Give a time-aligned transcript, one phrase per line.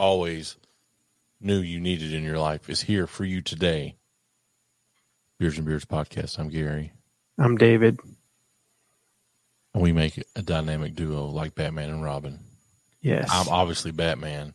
[0.00, 0.56] always
[1.40, 3.96] knew you needed in your life is here for you today.
[5.38, 6.38] Beers and Beards podcast.
[6.38, 6.92] I'm Gary.
[7.38, 7.98] I'm David.
[9.74, 12.40] And we make a dynamic duo like Batman and Robin.
[13.00, 13.28] Yes.
[13.30, 14.54] I'm obviously Batman.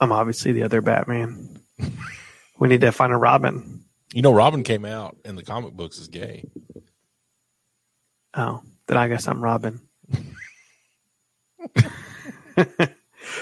[0.00, 1.60] I'm obviously the other Batman.
[2.58, 3.84] we need to find a Robin.
[4.12, 6.48] You know, Robin came out in the comic books as gay.
[8.34, 9.80] Oh, then I guess I'm Robin.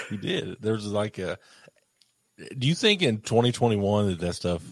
[0.09, 0.57] he did.
[0.61, 1.37] There's like a.
[2.57, 4.63] Do you think in 2021 that that stuff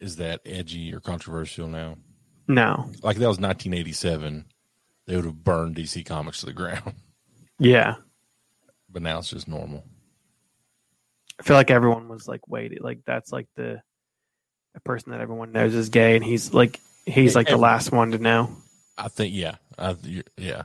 [0.00, 1.96] is that edgy or controversial now?
[2.48, 2.90] No.
[3.02, 4.44] Like that was 1987.
[5.06, 6.94] They would have burned DC Comics to the ground.
[7.58, 7.96] Yeah.
[8.90, 9.84] But now it's just normal.
[11.38, 13.82] I feel like everyone was like, wait, like that's like the
[14.74, 18.12] a person that everyone knows is gay, and he's like he's like the last one
[18.12, 18.50] to know.
[18.96, 19.96] I think, yeah, I,
[20.36, 20.64] yeah.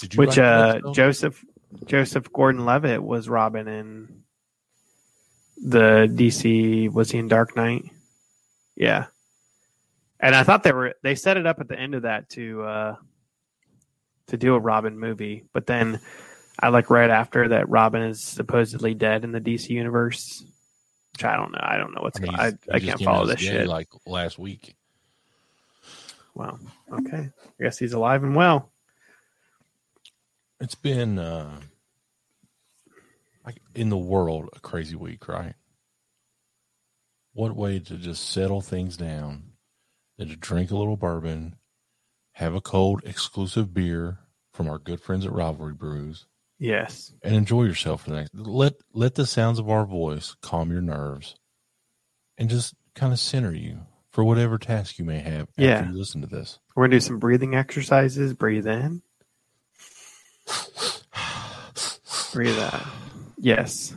[0.00, 1.44] Did you Which uh, Joseph
[1.84, 4.22] Joseph Gordon-Levitt was Robin in
[5.62, 6.90] the DC.
[6.92, 7.84] Was he in Dark Knight?
[8.76, 9.06] Yeah,
[10.18, 12.62] and I thought they were they set it up at the end of that to
[12.62, 12.96] uh,
[14.28, 16.00] to do a Robin movie, but then
[16.58, 20.44] I like right after that Robin is supposedly dead in the DC universe.
[21.12, 21.60] Which I don't know.
[21.60, 22.58] I don't know what's I mean, going.
[22.70, 23.66] I, I can't follow this shit.
[23.66, 24.76] Like last week.
[26.34, 26.58] Wow.
[26.92, 27.28] Okay.
[27.28, 28.69] I guess he's alive and well.
[30.60, 31.60] It's been uh
[33.44, 35.54] like in the world a crazy week, right?
[37.32, 39.52] What way to just settle things down
[40.18, 41.56] than to drink a little bourbon,
[42.32, 44.18] have a cold exclusive beer
[44.52, 46.26] from our good friends at Rivalry Brews.
[46.58, 47.14] Yes.
[47.22, 50.82] And enjoy yourself for the next let let the sounds of our voice calm your
[50.82, 51.36] nerves
[52.36, 53.78] and just kind of center you
[54.10, 55.88] for whatever task you may have after yeah.
[55.88, 56.58] you listen to this.
[56.74, 58.34] We're gonna do some breathing exercises.
[58.34, 59.02] Breathe in.
[62.32, 62.82] Breathe out.
[63.38, 63.94] Yes.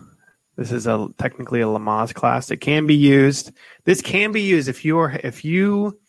[0.55, 2.51] This is a technically a Lamaze class.
[2.51, 3.51] It can be used.
[3.85, 5.99] This can be used if you are if you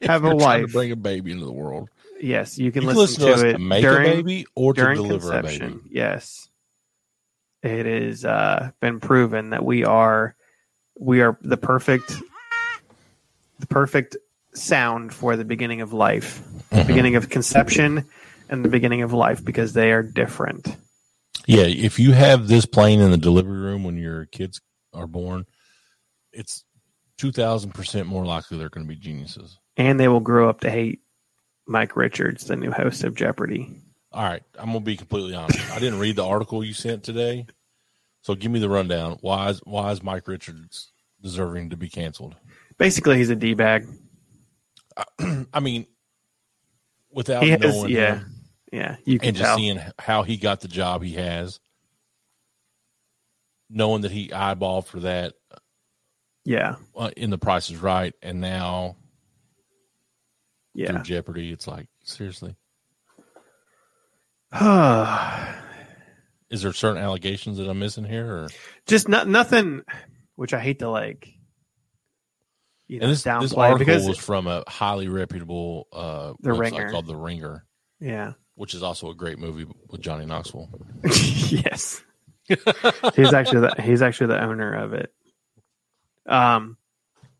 [0.00, 1.90] have if a wife to bring a baby into the world.
[2.20, 4.72] Yes, you can, you can listen, listen, to, it to make during, a baby or
[4.72, 5.76] to deliver a baby.
[5.90, 6.48] Yes,
[7.62, 10.36] it has uh, been proven that we are
[10.98, 12.14] we are the perfect
[13.58, 14.16] the perfect
[14.54, 16.86] sound for the beginning of life, mm-hmm.
[16.86, 18.06] beginning of conception,
[18.48, 20.76] and the beginning of life because they are different.
[21.46, 24.60] Yeah, if you have this plane in the delivery room when your kids
[24.92, 25.46] are born,
[26.32, 26.64] it's
[27.18, 30.60] two thousand percent more likely they're going to be geniuses, and they will grow up
[30.60, 31.00] to hate
[31.66, 33.82] Mike Richards, the new host of Jeopardy.
[34.12, 35.70] All right, I'm gonna be completely honest.
[35.72, 37.46] I didn't read the article you sent today,
[38.22, 39.18] so give me the rundown.
[39.20, 40.92] Why is why is Mike Richards
[41.22, 42.36] deserving to be canceled?
[42.78, 43.86] Basically, he's a d bag.
[45.54, 45.86] I mean,
[47.10, 48.34] without has, knowing yeah, him,
[48.72, 49.56] yeah, you can and just tell.
[49.58, 51.60] seeing how he got the job he has,
[53.68, 55.34] knowing that he eyeballed for that,
[56.44, 58.96] yeah, uh, in The Price is Right, and now,
[60.74, 62.56] yeah, through Jeopardy, it's like seriously.
[66.50, 68.48] is there certain allegations that I'm missing here, or
[68.86, 69.82] just not nothing?
[70.34, 71.28] Which I hate to like
[72.88, 76.90] you know, and this, this article because was from a highly reputable uh, the Ringer
[76.90, 77.64] called The Ringer.
[78.00, 78.32] Yeah,
[78.62, 80.70] which is also a great movie with Johnny Knoxville.
[81.48, 82.00] yes,
[82.46, 85.12] he's actually the, he's actually the owner of it.
[86.26, 86.76] Um,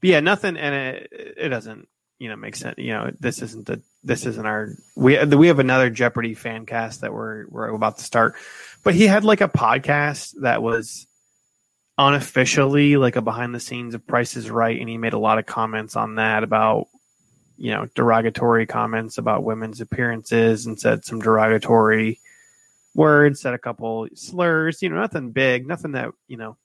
[0.02, 1.86] yeah, nothing, and it it doesn't
[2.18, 2.74] you know make sense.
[2.76, 7.02] You know, this isn't the this isn't our we we have another Jeopardy fan cast
[7.02, 8.34] that we're we're about to start,
[8.82, 11.06] but he had like a podcast that was
[11.98, 15.38] unofficially like a behind the scenes of Price is Right, and he made a lot
[15.38, 16.88] of comments on that about
[17.62, 22.18] you know derogatory comments about women's appearances and said some derogatory
[22.92, 24.82] words, said a couple slurs.
[24.82, 26.56] You know, nothing big, nothing that you know.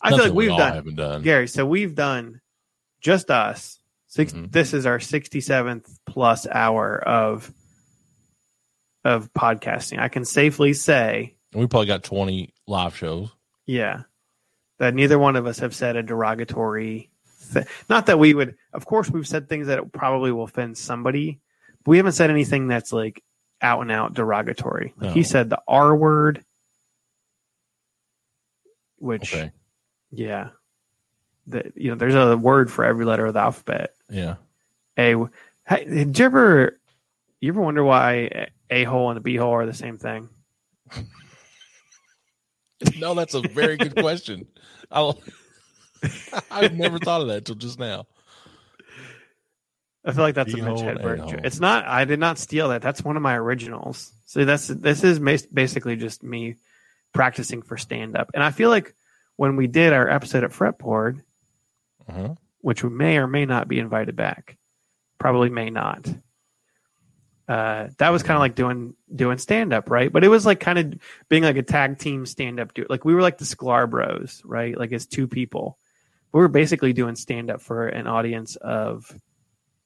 [0.00, 1.46] I nothing feel like we've we done, done, Gary.
[1.46, 2.40] So we've done
[3.02, 3.78] just us.
[4.06, 4.46] 6 mm-hmm.
[4.50, 7.52] This is our sixty seventh plus hour of
[9.04, 9.98] of podcasting.
[9.98, 13.30] I can safely say we probably got twenty live shows.
[13.66, 14.04] Yeah,
[14.78, 17.10] that neither one of us have said a derogatory
[17.48, 17.66] thing.
[17.88, 21.40] Not that we would, of course, we've said things that probably will offend somebody,
[21.84, 23.22] but we haven't said anything that's like
[23.60, 24.94] out and out derogatory.
[24.96, 25.14] Like no.
[25.14, 26.44] He said the R word,
[28.96, 29.52] which, okay.
[30.10, 30.50] yeah,
[31.48, 33.94] that you know, there's a word for every letter of the alphabet.
[34.08, 34.36] Yeah.
[34.98, 35.16] A.
[35.66, 36.80] Hey, did you ever,
[37.40, 40.28] you ever wonder why a hole and a b hole are the same thing?
[42.98, 44.46] no, that's a very good question.
[44.90, 45.12] i
[46.50, 48.06] have never thought of that until just now.
[50.04, 51.40] I feel like that's a Mitch Hedberg joke.
[51.44, 51.86] It's not.
[51.86, 52.82] I did not steal that.
[52.82, 54.10] That's one of my originals.
[54.26, 55.18] So that's this is
[55.48, 56.56] basically just me
[57.12, 58.30] practicing for stand up.
[58.34, 58.94] And I feel like
[59.36, 61.22] when we did our episode at Fretboard,
[62.08, 62.34] Uh-huh.
[62.60, 64.56] which we may or may not be invited back,
[65.18, 66.08] probably may not.
[67.48, 70.12] Uh, that was kind of like doing doing stand up, right?
[70.12, 70.94] But it was like kind of
[71.30, 72.74] being like a tag team stand up.
[72.74, 74.76] Do like we were like the Sklar Bros, right?
[74.76, 75.77] Like it's two people.
[76.32, 79.12] We were basically doing stand up for an audience of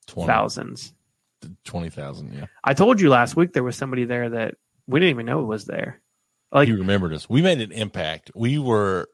[0.06, 0.92] 20 thousands.
[1.64, 2.32] 20,000.
[2.32, 2.46] Yeah.
[2.62, 4.54] I told you last week there was somebody there that
[4.86, 6.00] we didn't even know was there.
[6.52, 7.28] Like you remembered us.
[7.28, 8.30] We made an impact.
[8.34, 9.08] We were,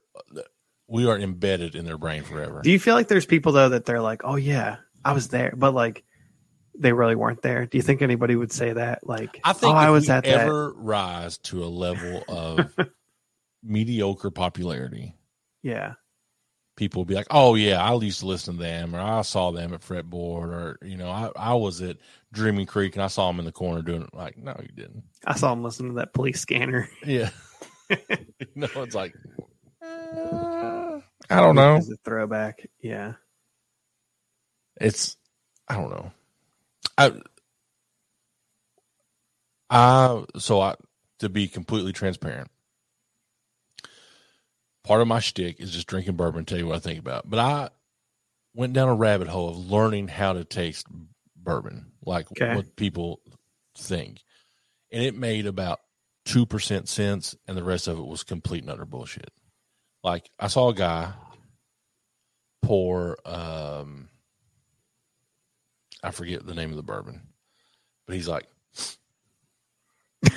[0.88, 2.60] we are embedded in their brain forever.
[2.62, 5.54] Do you feel like there's people though that they're like, "Oh yeah, I was there,"
[5.56, 6.02] but like
[6.76, 7.66] they really weren't there?
[7.66, 9.06] Do you think anybody would say that?
[9.06, 12.74] Like, I think "Oh, I was at that." ever rise to a level of
[13.62, 15.14] mediocre popularity,
[15.62, 15.94] Yeah,
[16.78, 19.50] people will be like, "Oh yeah, I used to listen to them, or I saw
[19.50, 21.98] them at Fretboard, or you know, I, I was at
[22.32, 25.02] Dreaming Creek and I saw them in the corner doing it." Like, no, you didn't.
[25.26, 26.88] I saw him listening to that police scanner.
[27.04, 27.30] Yeah,
[27.90, 29.14] you know, it's like,
[29.82, 31.76] uh, I don't know.
[31.76, 32.66] As a throwback.
[32.80, 33.14] Yeah,
[34.80, 35.16] It's,
[35.66, 36.12] I don't know.
[36.96, 37.12] I,
[39.70, 40.76] I so I
[41.18, 42.48] to be completely transparent.
[44.88, 46.38] Part of my shtick is just drinking bourbon.
[46.38, 47.68] And tell you what I think about, but I
[48.54, 50.86] went down a rabbit hole of learning how to taste
[51.36, 52.54] bourbon, like Okay.
[52.54, 53.20] what people
[53.76, 54.22] think,
[54.90, 55.80] and it made about
[56.24, 59.30] two percent sense, and the rest of it was complete and utter bullshit.
[60.02, 61.12] Like I saw a guy
[62.62, 64.08] pour, um,
[66.02, 67.28] I forget the name of the bourbon,
[68.06, 68.46] but he's like,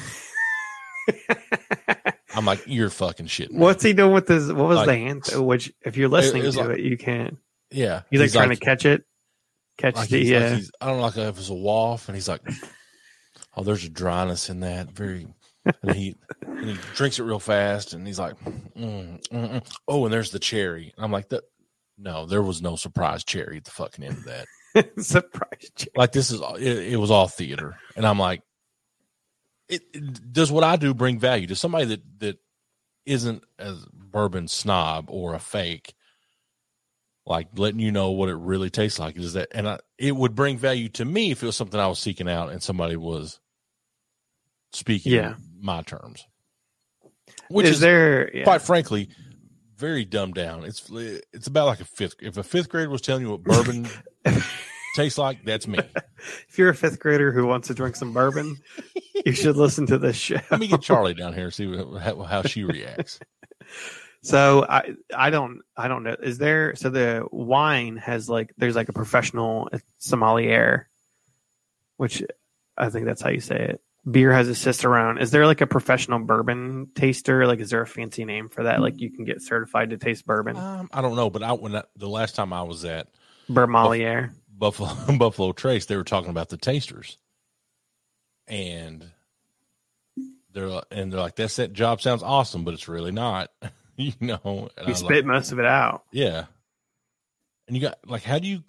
[2.36, 3.54] I'm like, you're fucking shit.
[3.54, 4.48] What's he doing with this?
[4.48, 5.46] What was Like- the anthem?
[5.46, 7.38] Which, if you're listening It to like- it, you can't.
[7.72, 9.04] Yeah, He's like trying to catch it,
[9.78, 10.20] catch the.
[10.24, 12.42] he's, I don't know, like if it's a waft, and he's like,
[13.56, 15.26] "Oh, there's a dryness in that." Very,
[15.82, 19.68] and he and he drinks it real fast, and he's like, mm, mm, mm.
[19.88, 21.44] "Oh, and there's the cherry." And I'm like, "That
[21.98, 24.48] no, there was no surprise cherry at the fucking end of that.
[25.02, 25.72] surprise.
[25.78, 25.88] Jay.
[25.96, 28.42] Like this is all- it, it was all theater." And I'm like,
[29.72, 32.38] it, it- does what I do bring value to somebody that that
[33.06, 35.94] isn't a bourbon snob or a fake?"
[37.24, 40.34] like letting you know what it really tastes like is that and I, it would
[40.34, 43.40] bring value to me if it was something i was seeking out and somebody was
[44.74, 45.36] speaking Yeah.
[45.60, 46.26] my terms
[47.50, 48.36] which is, is, there?
[48.36, 48.44] Yeah.
[48.44, 49.10] quite frankly
[49.78, 50.90] very dumbed down it's
[51.32, 53.88] it's about like a fifth if a fifth grader was telling you what bourbon
[54.96, 55.80] tastes like that's me
[56.50, 58.58] if you're a fifth grader who wants to drink some bourbon,
[59.26, 60.38] you should listen to this show.
[60.50, 63.20] let me get charlie down here and see how, how she reacts
[64.24, 66.16] So I I don't I don't know.
[66.22, 70.90] Is there so the wine has like there's like a professional sommelier,
[71.98, 72.22] which
[72.78, 73.82] I think that's how you say it.
[74.10, 75.18] Beer has a cicerone.
[75.20, 77.46] Is there like a professional bourbon taster?
[77.48, 78.82] Like, is there a fancy name for that?
[78.82, 80.56] Like, you can get certified to taste bourbon.
[80.58, 83.08] um, i don't know but i when I, the last time i was at
[83.50, 84.32] Burmalier.
[84.62, 87.18] Buffalo Buffalo Trace, they were talking about the tasters,
[88.48, 89.12] and
[90.54, 93.50] they're and they're like, "That's that job sounds awesome, but it's really not."
[93.98, 96.04] you know, and You spit like, most of it out.
[96.12, 96.46] yeah.
[97.68, 98.64] And you got like, how do you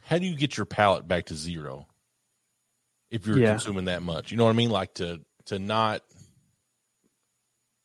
[0.00, 1.86] how do you get your palate back to zero
[3.10, 3.50] if you're Yeah.
[3.50, 4.30] consuming that much?
[4.30, 4.70] You know what I mean?
[4.70, 6.02] Like to to not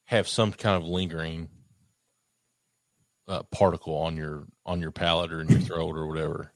[0.05, 1.49] have some kind of lingering
[3.27, 6.52] uh, particle on your on your palate or in your throat or whatever.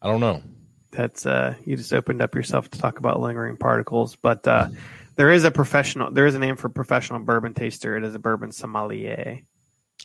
[0.00, 0.42] I don't know.
[0.90, 4.16] That's uh, you just opened up yourself to talk about lingering particles.
[4.16, 4.68] But uh,
[5.16, 6.10] there is a professional.
[6.10, 7.96] There is a name for professional bourbon taster.
[7.96, 9.40] It is a bourbon sommelier.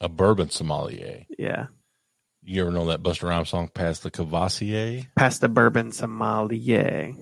[0.02, 1.26] A bourbon sommelier.
[1.38, 1.68] Yeah,
[2.42, 5.04] You ever know that Busta Rhymes song, "Past the Courvoisier"?
[5.16, 7.14] past the bourbon sommelier.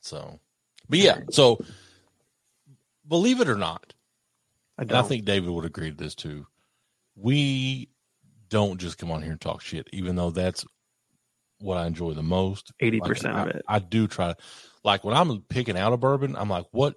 [0.00, 0.40] So,
[0.88, 1.20] but yeah.
[1.30, 1.58] So,
[3.06, 3.94] believe it or not,
[4.76, 4.98] I don't.
[5.04, 6.46] I think David would agree to this too.
[7.14, 7.88] We
[8.50, 10.64] don't just come on here and talk shit, even though that's
[11.58, 12.72] what I enjoy the most.
[12.80, 13.64] eighty Like, percent of I- it.
[13.68, 14.32] I do try.
[14.32, 14.36] to
[14.84, 16.94] Like when I'm picking out a bourbon, I'm like, what?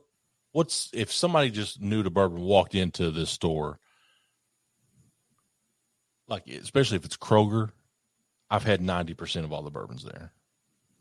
[0.51, 3.79] What's if somebody just new to bourbon walked into this store,
[6.27, 7.69] like especially if it's Kroger,
[8.49, 10.33] I've had ninety percent of all the bourbons there.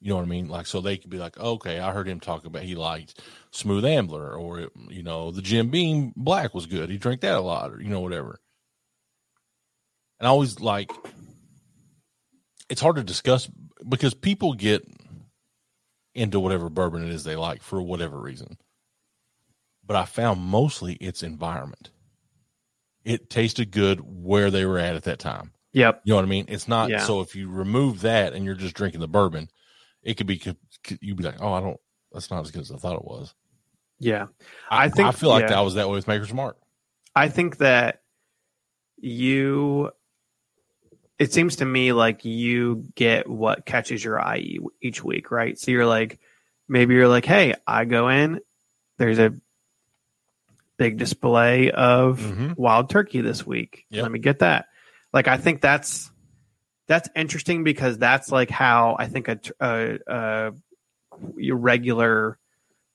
[0.00, 0.48] You know what I mean?
[0.48, 3.84] Like so they could be like, okay, I heard him talk about he liked Smooth
[3.84, 6.90] Ambler, or you know the Jim Beam Black was good.
[6.90, 8.38] He drank that a lot, or you know whatever.
[10.20, 10.90] And I always like
[12.68, 13.48] it's hard to discuss
[13.88, 14.86] because people get
[16.14, 18.58] into whatever bourbon it is they like for whatever reason.
[19.86, 21.90] But I found mostly it's environment.
[23.04, 25.52] It tasted good where they were at at that time.
[25.72, 26.02] Yep.
[26.04, 26.46] You know what I mean?
[26.48, 27.04] It's not Yeah.
[27.04, 29.48] so if you remove that and you're just drinking the bourbon,
[30.02, 30.40] it could be
[31.00, 31.78] you'd be like, oh, I don't.
[32.12, 33.34] That's not as good as I thought it was.
[34.00, 34.26] Yeah,
[34.70, 35.48] I, I think- I feel like yeah.
[35.48, 36.56] that was that way with Maker's Mark.
[37.14, 38.02] I think that
[38.96, 39.90] you.
[41.18, 45.58] It seems to me like you get what catches your eye each week, right?
[45.58, 46.18] So you're like,
[46.68, 48.40] maybe you're like, hey, I go in,
[48.98, 49.32] there's a
[50.76, 52.56] big display of Mhm.
[52.56, 53.84] wild turkey this week.
[53.90, 54.02] Yep.
[54.04, 54.66] Let me get that.
[55.12, 56.10] Like, I think that's
[56.86, 60.52] that's interesting because that's like how I think a, a, a
[61.52, 62.38] regular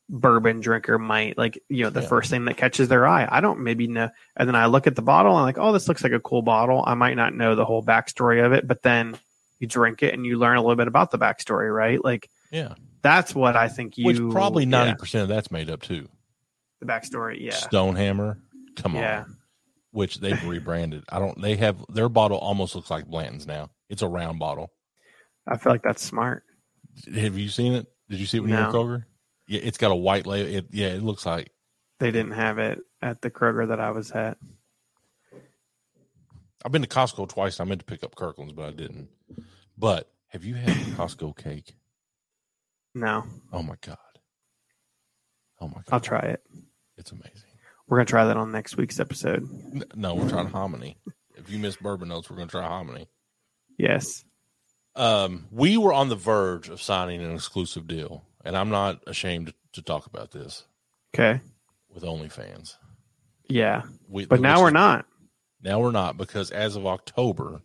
[0.09, 2.07] bourbon drinker might like you know the Yeah.
[2.07, 3.27] first thing that catches their eye.
[3.29, 5.87] I don't maybe know, and then I look at the bottle and like, oh, this
[5.87, 6.83] looks like a cool bottle.
[6.85, 9.17] I might not know the whole backstory of it, but then
[9.59, 12.03] you drink it and you learn a little bit about the backstory, right?
[12.03, 15.81] Like Yeah, that's what I think you which probably ninety percent of that's made up
[15.81, 16.09] too.
[16.81, 17.39] the backstory.
[17.39, 18.37] Yeah, Stonehammer,
[18.75, 19.19] come on Yeah.
[19.21, 19.37] on,
[19.91, 21.05] which they've rebranded.
[21.09, 21.41] I don't.
[21.41, 23.69] They have their bottle almost looks like Blanton's now.
[23.89, 24.71] It's a round bottle.
[25.47, 26.43] I feel like that's smart.
[27.15, 27.87] Have you seen it?
[28.09, 29.03] Did you see it when you were at Kroger?
[29.47, 30.49] Yeah, it's got a white label.
[30.53, 31.51] It, yeah, it looks like
[31.99, 34.37] They didn't have it at the Kroger that I was at.
[36.65, 37.59] I've been to Costco twice.
[37.59, 39.09] I meant to pick up Kirkland's, but I didn't.
[39.77, 41.75] But have you had Costco cake?
[42.95, 43.97] No, Oh my god!
[45.59, 45.85] Oh my god!
[45.91, 46.43] I'll try it.
[46.97, 47.49] It's amazing.
[47.87, 49.49] We're gonna try that on next week's episode.
[49.95, 50.97] No, we're trying hominy.
[51.35, 53.09] If you miss bourbon notes, we're going to try hominy.
[53.77, 54.23] Yes.
[54.95, 59.53] Um, we were on the verge of signing an exclusive deal, and I'm not ashamed
[59.73, 60.65] to, talk about this
[61.15, 61.41] Okay.
[61.89, 62.75] with OnlyFans.
[63.49, 63.81] Yeah.
[64.07, 65.05] We, But now we're is- not.
[65.61, 67.61] Now we're not because as of October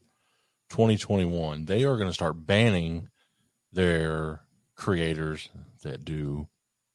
[0.70, 3.08] 2021, they are going to start banning
[3.73, 4.40] their
[4.76, 5.49] creators
[5.82, 6.49] that do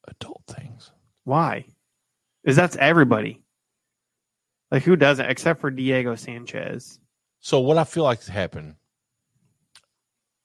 [0.08, 0.90] adult things.
[1.24, 1.66] Why?
[2.42, 3.42] Is that's everybody.
[4.70, 6.98] Like who doesn't except for Diego Sanchez
[7.40, 8.74] So what I feel like has happened,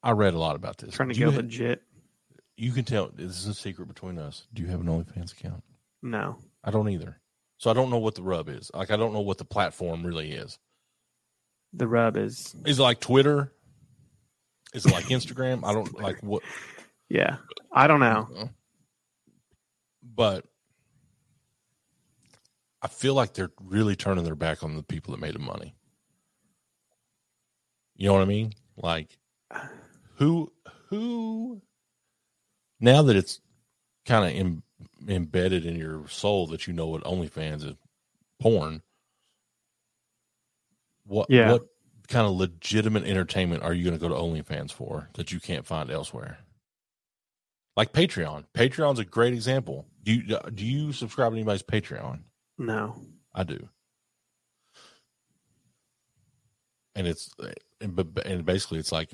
[0.04, 0.94] I read a lot about this.
[0.94, 1.82] trying to Do go legit?
[2.60, 4.46] You can tell this is a secret between us.
[4.54, 5.64] Do you have an OnlyFans account?
[6.02, 6.38] No.
[6.62, 7.22] I don't either.
[7.58, 8.70] So I don't know what the rub is.
[8.74, 10.60] Like I don't know what the platform really is.
[11.72, 13.54] The rub is Is it like Twitter?
[14.74, 15.64] Is it like Instagram?
[15.64, 16.44] I don't like what
[17.08, 17.38] yeah.
[17.72, 18.50] I don't know.
[20.04, 20.46] but
[22.82, 25.76] I feel like they're really turning their back on the people that made the money.
[27.96, 28.54] You know what I mean?
[28.76, 29.18] Like
[30.16, 30.52] who
[30.90, 31.62] who
[32.80, 33.40] now that it's
[34.06, 34.64] kind of Im-
[35.08, 37.76] embedded in your soul that you know what OnlyFans is
[38.40, 38.82] porn.
[41.06, 41.52] What Yeah.
[41.54, 41.68] what
[42.08, 45.66] kind of legitimate entertainment are you going to go to OnlyFans for that you can't
[45.66, 46.40] find elsewhere?
[47.76, 48.46] Like Patreon.
[48.54, 49.86] Patreon's a great example.
[50.04, 52.22] Do you uh, do you subscribe to anybody's Patreon?
[52.58, 52.96] No.
[53.34, 53.70] I do.
[56.96, 57.30] And it's
[57.82, 59.14] and, but- and basically it's like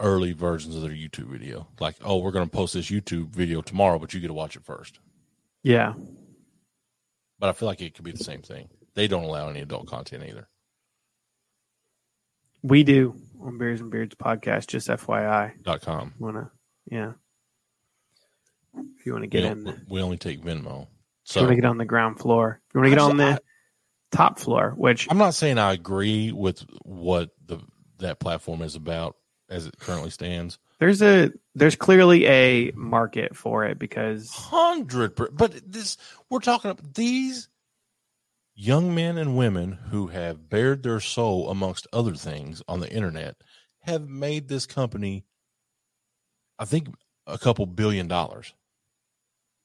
[0.00, 1.68] early versions of their YouTube video.
[1.80, 4.56] Like, oh, we're going to post this YouTube video tomorrow, but you get to watch
[4.56, 4.98] it first.
[5.62, 5.94] Yeah.
[7.38, 8.68] But I feel like it could be the same thing.
[8.94, 10.48] They don't allow any adult content either.
[12.62, 15.62] We do on Beers and Beards podcast, just FYI.
[15.62, 16.14] Dot com.
[16.18, 16.50] Wanna
[16.90, 17.12] yeah.
[18.98, 20.82] If you want to get we, in we only take Venmo.
[20.82, 20.88] if
[21.24, 22.60] So you want to get on the ground floor.
[22.68, 23.40] If you want to get on the
[24.10, 27.58] top floor, which I'm not saying I agree with what the
[27.98, 29.16] that platform is about
[29.48, 30.58] as it currently stands.
[30.78, 35.96] there's a there's clearly a market for it because hundred but this
[36.30, 37.48] we're talking about these
[38.54, 43.36] young men and women who have bared their soul amongst other things on the internet
[43.80, 45.24] have made this company
[46.58, 46.88] i think
[47.26, 48.54] a couple billion dollars.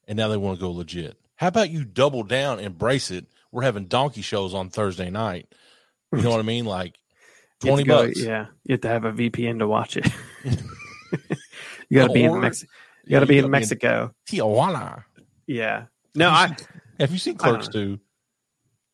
[0.08, 1.18] And now they want to go legit.
[1.36, 3.26] How about you double down and embrace it?
[3.52, 5.54] We're having donkey shows on thursday night.
[6.14, 6.66] You know what i mean?
[6.66, 6.98] Like
[7.64, 10.08] you 20 to go- bucks yeah, you have to have a VPN to watch it.
[11.90, 12.72] you got to be in Mexico.
[13.06, 14.14] You got to be in Mexico.
[14.30, 15.04] tijuana
[15.48, 15.86] Yeah.
[16.16, 16.68] No, Have I seen-
[17.00, 18.00] have you seen clerks 2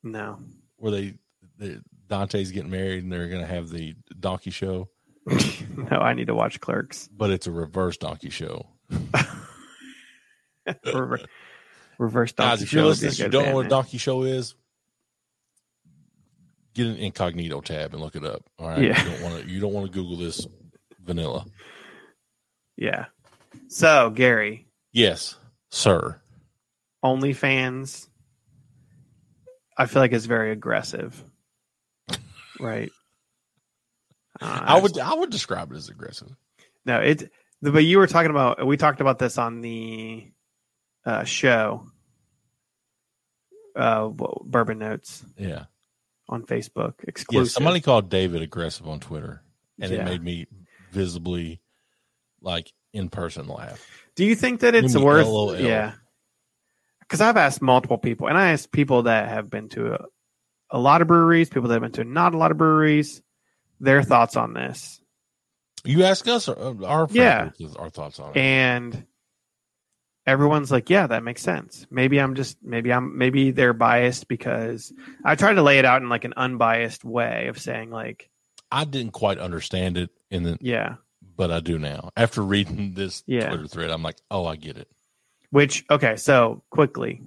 [0.03, 0.39] no.
[0.77, 1.13] where they,
[1.57, 4.89] they Dante's getting married and they're going to have the donkey show,
[5.27, 7.09] no, I need to watch Clerks.
[7.09, 8.67] but it's a reverse donkey show.
[10.86, 11.19] Rever-
[11.97, 13.65] Reverse Guys, donkey if you're show listening, be a to this, you don't know what
[13.65, 14.55] a donkey show is,
[16.77, 18.43] get an incognito tab and look it up.
[18.60, 19.03] All right, Yeah.
[19.03, 20.46] you don't want to you don't want to Google this
[21.03, 21.46] vanilla.
[22.77, 23.05] Yeah.
[23.69, 25.36] So Gary, Yes,
[25.72, 26.19] sir.
[27.03, 28.07] OnlyFans,
[29.77, 31.22] I feel like it's very aggressive,
[32.60, 32.91] right?
[34.39, 36.29] Uh, I would I would describe it as aggressive.
[36.86, 37.31] No, it.
[37.62, 38.65] But you were talking about.
[38.67, 40.31] We talked about this on the
[41.05, 41.88] uh, show,
[43.75, 45.65] uh, Bourbon Notes Yeah.
[46.29, 47.51] On Facebook Exclusive.
[47.51, 47.53] Yeah.
[47.53, 49.41] Somebody called David aggressive on Twitter,
[49.79, 50.01] and Yeah.
[50.01, 50.48] it made me
[50.91, 51.62] visibly
[52.41, 53.86] like in person laugh.
[54.15, 55.25] Do you think that it's worth?
[55.27, 55.60] LOL.
[55.60, 55.93] Yeah.
[57.00, 60.05] Because I've asked multiple people, and I asked people that have been to a,
[60.72, 63.22] a lot of breweries, people that have been to not a lot of breweries,
[63.79, 65.00] their thoughts on this.
[65.86, 67.51] You ask us our, uh, our Yeah.
[67.77, 68.38] our thoughts on it.
[68.38, 69.05] and
[70.27, 74.93] everyone's like yeah that makes sense maybe i'm just maybe i'm maybe they're biased because
[75.25, 78.29] i try to lay it out in like an unbiased way of saying like
[78.69, 80.96] I didn't quite understand it in the, yeah
[81.38, 82.10] but I do now.
[82.17, 83.48] After reading this Yeah.
[83.48, 84.89] Twitter thread, I'm like, oh, I get it.
[85.51, 87.22] which okay so quickly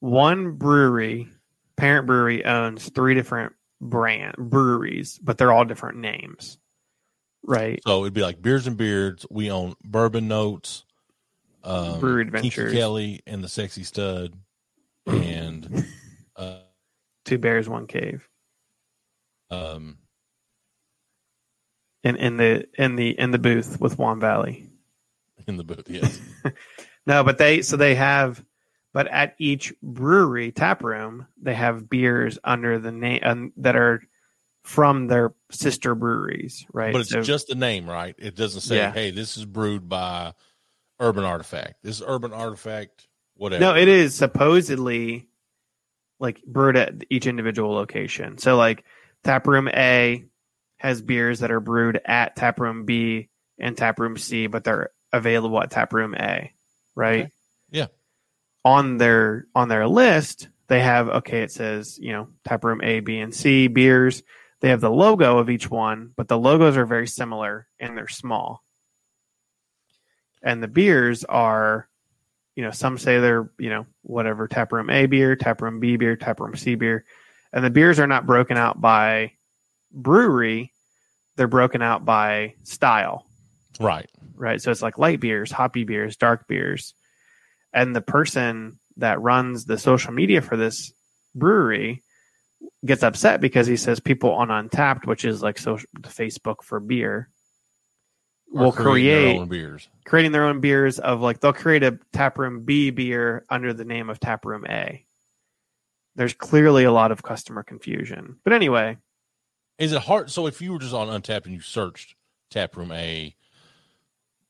[0.00, 1.28] one brewery
[1.76, 6.58] parent brewery owns three different brand breweries but they're all different names
[7.42, 9.26] right So it'd be like beers and beards.
[9.30, 10.84] We own Bourbon Notes,
[11.64, 12.72] um, Brewery Kinky Adventures.
[12.72, 14.34] Kelly, and the Sexy Stud,
[15.06, 15.86] and
[16.36, 16.58] uh,
[17.24, 18.28] two bears one cave
[19.50, 19.98] um,
[22.04, 24.68] in in the in the in the booth with Juan Valley
[25.46, 25.88] in the booth.
[25.88, 26.20] Yes,
[27.06, 28.44] No, but they so they have,
[28.92, 34.02] but at each brewery tap room they have beers under the name um, that are
[34.64, 36.92] from their sister breweries, right?
[36.92, 38.14] but it's So- just the name, right?
[38.18, 38.92] It doesn't say, Yeah.
[38.92, 40.34] "Hey, this is brewed by
[41.02, 43.60] Urban Artifact." This is Urban Artifact, whatever.
[43.60, 45.28] no, it is supposedly
[46.22, 48.38] like brewed at each individual location.
[48.38, 48.84] So like
[49.24, 50.24] tap room A
[50.78, 53.28] has beers that are brewed at tap room B
[53.58, 56.52] and tap room C, but they're available at tap room A,
[56.94, 57.24] right?
[57.24, 57.32] Okay.
[57.70, 57.86] Yeah.
[58.64, 61.42] On their on their list, they have okay.
[61.42, 64.22] It says you know tap room A, B, and C beers.
[64.60, 68.06] They have the logo of each one, but the logos are very similar and they're
[68.06, 68.62] small.
[70.42, 71.88] And the beers are,
[72.56, 75.96] you know, some say they're you know whatever tap room A beer, tap room B
[75.96, 77.04] beer, tap room C beer,
[77.52, 79.32] and the beers are not broken out by
[79.92, 80.72] brewery.
[81.36, 83.26] They're broken out by style
[83.80, 84.10] right.
[84.34, 84.60] right?
[84.60, 86.94] So it's like light beers, hoppy beers, dark beers.
[87.72, 90.92] And the person that runs the social media for this
[91.34, 92.02] brewery
[92.84, 97.28] gets upset because he says people on Untappd, which is like social Facebook for beer,
[98.52, 99.88] will creating their create own beers.
[100.04, 104.10] creating their own beers of like they'll create a taproom B beer under the name
[104.10, 105.04] of taproom A.
[106.14, 108.36] There's clearly a lot of customer confusion.
[108.44, 108.98] But anyway,
[109.78, 110.30] Is it hard?
[110.30, 112.14] So if you were just on Untappd and you searched
[112.50, 113.34] Taproom A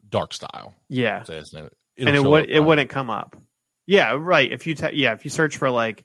[0.09, 1.23] Dark Style, yeah.
[1.23, 2.67] say its name, and it would it right?
[2.67, 3.37] wouldn't come up.
[3.87, 4.51] Yeah, right.
[4.51, 6.05] If you ta- yeah, if you search for like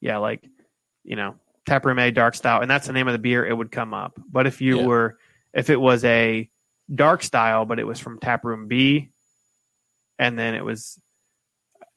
[0.00, 0.44] yeah, like
[1.04, 3.70] you know, Taproom A dark style and that's the name of the beer, it would
[3.70, 4.18] come up.
[4.30, 4.86] But if you Yeah.
[4.86, 5.18] were
[5.54, 6.50] if it was a
[6.94, 9.10] dark style but it was from Taproom B
[10.18, 10.98] and then it was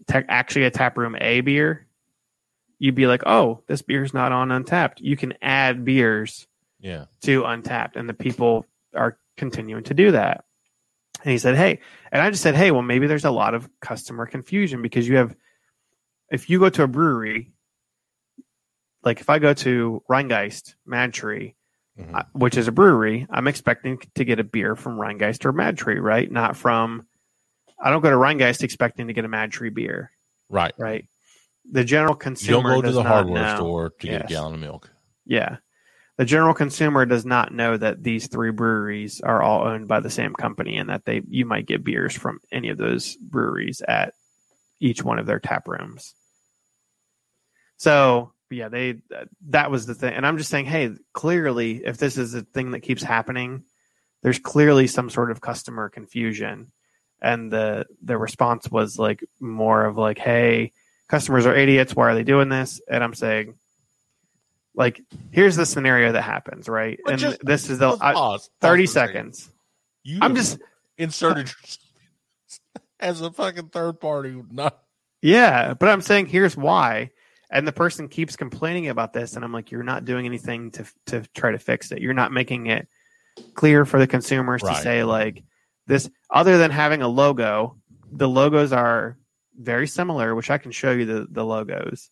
[0.10, 1.86] actually a Taproom A beer,
[2.80, 6.47] you'd be like, "Oh, this beer's not on Untappd." You can add beers
[6.80, 7.06] Yeah.
[7.21, 10.45] to Untappd, and the people are continuing to do that.
[11.23, 11.80] And he said, "Hey,"
[12.12, 15.17] and I just said, "Hey, well, maybe there's a lot of customer confusion because you
[15.17, 15.36] have,
[16.32, 17.52] if you go to a brewery,
[19.04, 21.56] like if I go to Rhinegeist Mad Tree,
[21.99, 22.15] Mhm.
[22.15, 25.77] uh, which is a brewery, I'm expecting to get a beer from Rhinegeist or Mad
[25.77, 26.31] Tree, right?
[26.31, 27.05] Not from,
[27.79, 30.12] I don't go to Rhinegeist expecting to get a Mad Tree beer,
[30.49, 30.73] Right.
[30.77, 31.07] right?
[31.71, 33.55] The general You consumer don't go to the hardware know.
[33.55, 34.89] store to get a gallon of milk.
[35.25, 35.57] Yeah.
[36.17, 40.09] The general consumer does not know that these three breweries are all owned by the
[40.09, 44.13] same company and that they you might get beers from any of those breweries at
[44.81, 46.15] each one of their tap rooms.
[47.77, 49.01] So, yeah, they
[49.49, 50.13] that was the thing.
[50.13, 53.63] And I'm just saying, hey, clearly if this is a thing that keeps happening,
[54.21, 56.71] there's clearly some sort of customer confusion.
[57.21, 60.71] And the the response was like more of like, hey,
[61.07, 62.81] customers are idiots, why are they doing this?
[62.88, 63.55] And I'm saying
[64.75, 66.99] like here's the scenario that happens, right?
[67.03, 68.49] But and just- this is the I, pause.
[68.49, 69.49] Pause 30 for seconds.
[70.03, 70.57] You I'm just
[70.97, 71.51] inserted
[72.99, 74.41] as a fucking third party.
[74.49, 74.79] Not
[75.21, 77.12] yeah, but I'm saying here's why.
[77.51, 80.85] And the person keeps complaining about this and I'm like you're not doing anything to
[81.07, 81.99] to try to fix it.
[82.01, 82.88] You're not making it
[83.55, 84.75] clear for the consumers Right.
[84.75, 85.43] to say like
[85.88, 87.77] this other than having a logo,
[88.12, 89.17] the logos are
[89.57, 92.09] very similar, which I can show you the the logos.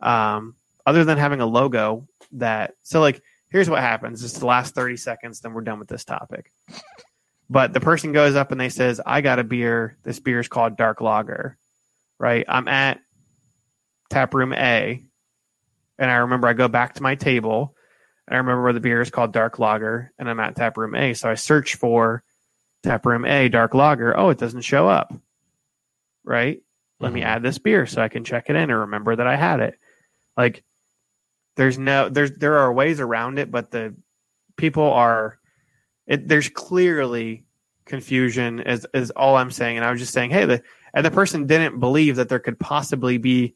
[0.00, 4.74] Um other than having a logo that so like here's what happens it's the last
[4.74, 6.50] 30 seconds then we're done with this topic
[7.50, 10.48] but the person goes up and they says i got a beer this beer is
[10.48, 11.56] called dark lager
[12.18, 12.98] right i'm at
[14.12, 15.02] tap room a
[15.98, 17.74] and i remember i go back to my table
[18.26, 20.94] and i remember where the beer is called dark lager and i'm at tap room
[20.94, 22.22] a so i search for
[22.82, 25.12] tap room a dark lager oh it doesn't show up
[26.24, 26.60] right
[27.00, 27.24] let me Mhm.
[27.26, 29.78] add this beer so i can check it in and remember that i had it
[30.36, 30.62] like
[31.56, 33.94] there's no there's there are ways around it but the
[34.56, 35.38] people are
[36.06, 37.44] it, there's clearly
[37.84, 39.76] confusion is is all I'm saying.
[39.76, 40.62] And I was just saying, hey, the
[40.94, 43.54] and the person didn't believe that there could possibly be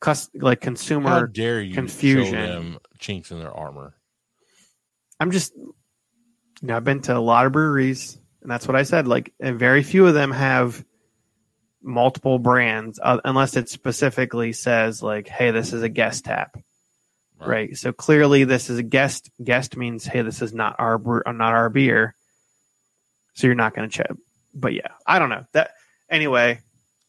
[0.00, 1.26] cus- like How consumer.
[1.26, 2.32] dare you confusion.
[2.34, 3.94] show them chinks in their armor?
[5.18, 5.72] I'm just, you
[6.62, 9.06] know, I've been to a lot of breweries, and that's what I said.
[9.06, 10.84] Like, and very few of them have
[11.82, 16.56] multiple brands, uh, unless it specifically says like, hey, this is a guest tap.
[17.42, 17.74] Right.
[17.74, 19.30] So clearly, this is a guest.
[19.42, 22.14] Guest means, hey, this is not our uh, not our beer.
[23.32, 24.10] So you're not going to check.
[24.52, 25.70] But yeah, I don't know that.
[26.10, 26.60] Anyway,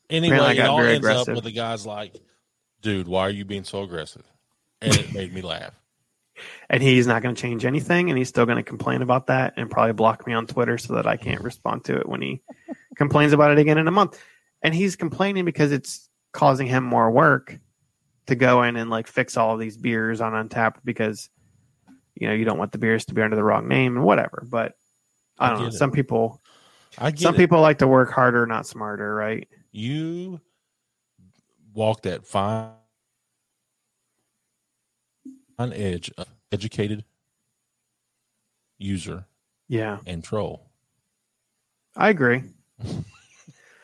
[0.09, 1.35] Anyway, I it got all very ends up aggressive.
[1.35, 2.15] with the guys like,
[2.81, 4.23] "Dude, why are you being so aggressive?"
[4.81, 5.73] And it made me laugh.
[6.69, 9.53] and he's not going to change anything, and he's still going to complain about that,
[9.57, 12.41] and probably block me on Twitter so that I can't respond to it when he
[12.95, 14.19] complains about it again in a month.
[14.61, 17.57] And he's complaining because it's causing him more work
[18.27, 21.29] to go in and like fix all of these beers on Untappd because
[22.15, 24.45] you know you don't want the beers to be under the wrong name and whatever.
[24.47, 24.73] But
[25.39, 25.67] I I don't know.
[25.67, 25.73] it.
[25.73, 26.41] Some people,
[26.97, 27.37] I get some it.
[27.37, 29.47] people like to work harder, not smarter, right?
[29.71, 30.39] you
[31.73, 32.71] walk that fine
[35.57, 37.03] fine edge of educated
[38.77, 39.25] user
[39.67, 40.69] Yeah, and troll.
[41.95, 42.43] I agree.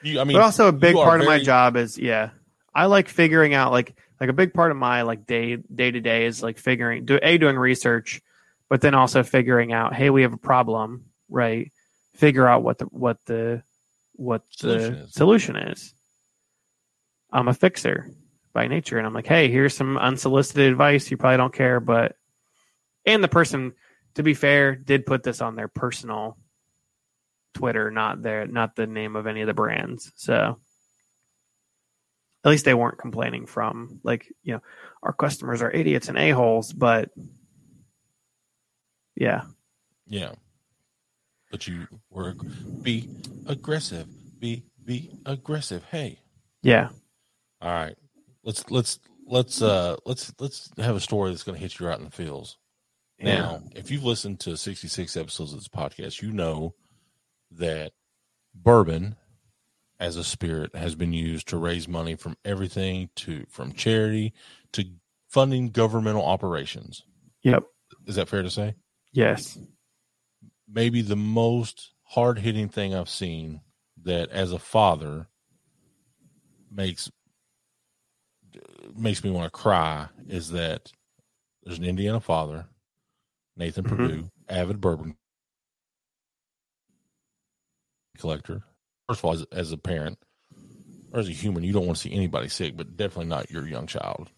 [0.04, 2.30] You, I mean, but also a big part of my job is yeah
[2.76, 6.00] i like figuring out like like a big part of my like day day to
[6.00, 8.21] day is like figuring do a doing research
[8.69, 11.71] but then also figuring out hey we have a problem right
[12.13, 13.63] figure out what the what the
[14.13, 15.13] what Solution the is.
[15.13, 15.95] solution is
[17.31, 18.09] i'm a fixer
[18.53, 22.15] by nature and i'm like hey here's some unsolicited advice you probably don't care but
[23.05, 23.73] and the person
[24.15, 26.37] to be fair did put this on their personal
[27.57, 30.11] Twitter, not their not the name of any of the brands.
[30.15, 30.59] So
[32.43, 34.61] at least they weren't complaining from like, you know,
[35.01, 37.09] our customers are idiots and a-holes, but
[39.15, 39.41] yeah.
[40.05, 40.33] Yeah.
[41.49, 42.35] But you were
[42.83, 43.09] be
[43.47, 44.07] aggressive.
[44.39, 45.83] Be be aggressive.
[45.85, 46.19] Hey.
[46.61, 46.89] Yeah.
[47.61, 47.95] All right.
[48.43, 52.05] Let's let's let's uh let's let's have a story that's gonna hit you right in
[52.05, 52.57] the feels.
[53.19, 56.75] Now, if you've listened to 66 episodes of this podcast, you know
[57.51, 57.93] that
[58.53, 59.15] bourbon
[59.99, 64.33] as a spirit has been used to raise money from everything to from charity
[64.73, 64.85] to
[65.27, 67.03] funding governmental operations.
[67.41, 67.63] Yep.
[68.05, 68.75] Is that fair to say?
[69.13, 69.57] Yes.
[70.67, 73.61] maybe the most hard hitting thing I've seen
[74.03, 75.27] that as a father
[76.71, 77.09] makes
[78.95, 80.91] makes me want to cry is that
[81.63, 82.67] there's an Indiana father,
[83.56, 83.89] Nathan Mhm.
[83.89, 85.17] Purdue, avid bourbon
[88.17, 88.63] collector.
[89.08, 90.19] First of all, as, as a parent
[91.12, 93.67] or as a human, you don't want to see anybody sick, but definitely not your
[93.67, 94.30] young child.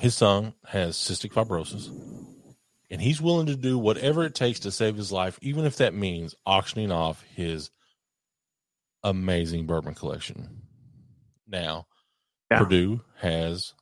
[0.00, 1.88] His son has cystic fibrosis
[2.90, 5.94] and he's willing to do whatever it takes to save his life, even if that
[5.94, 7.70] means auctioning off his
[9.02, 10.62] amazing bourbon collection.
[11.46, 11.86] Now,
[12.50, 12.58] Yeah.
[12.58, 13.72] Purdue has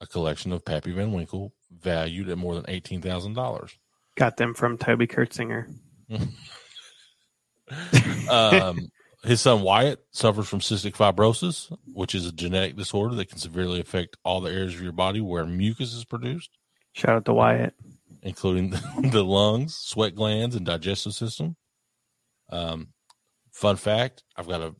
[0.00, 3.76] a collection of Pappy Van Winkle valued at more than eighteen thousand dollars.
[4.16, 5.66] Got them from Toby Kurtzinger.
[8.30, 8.88] Um,
[9.24, 13.80] his son Wyatt suffers from cystic fibrosis, which is a genetic disorder that can severely
[13.80, 16.50] affect all the areas of your body where mucus is produced.
[16.92, 17.74] Shout out to Wyatt.
[18.22, 21.56] including the lungs, sweat glands, and digestive system.
[22.50, 22.88] Um,
[23.52, 24.74] fun fact: I've got a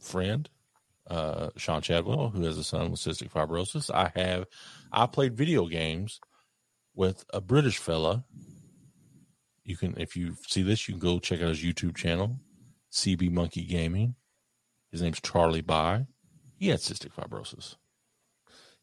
[0.00, 0.48] friend,
[1.10, 3.90] uh, Sean Chadwell, who has a son with cystic fibrosis.
[3.92, 4.46] I have,
[4.92, 6.20] I played video games
[6.94, 8.24] with a British fella.
[9.64, 12.38] You can, if you see this, you can go check out his YouTube channel,
[12.92, 14.14] CB Monkey Gaming.
[14.90, 16.06] His name's Charlie By.
[16.56, 17.76] He had cystic fibrosis.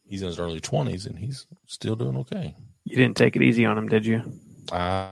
[0.03, 2.55] He's in his early twenties and he's still doing okay.
[2.85, 4.23] You didn't take it easy on him, did you?
[4.71, 5.09] Uh,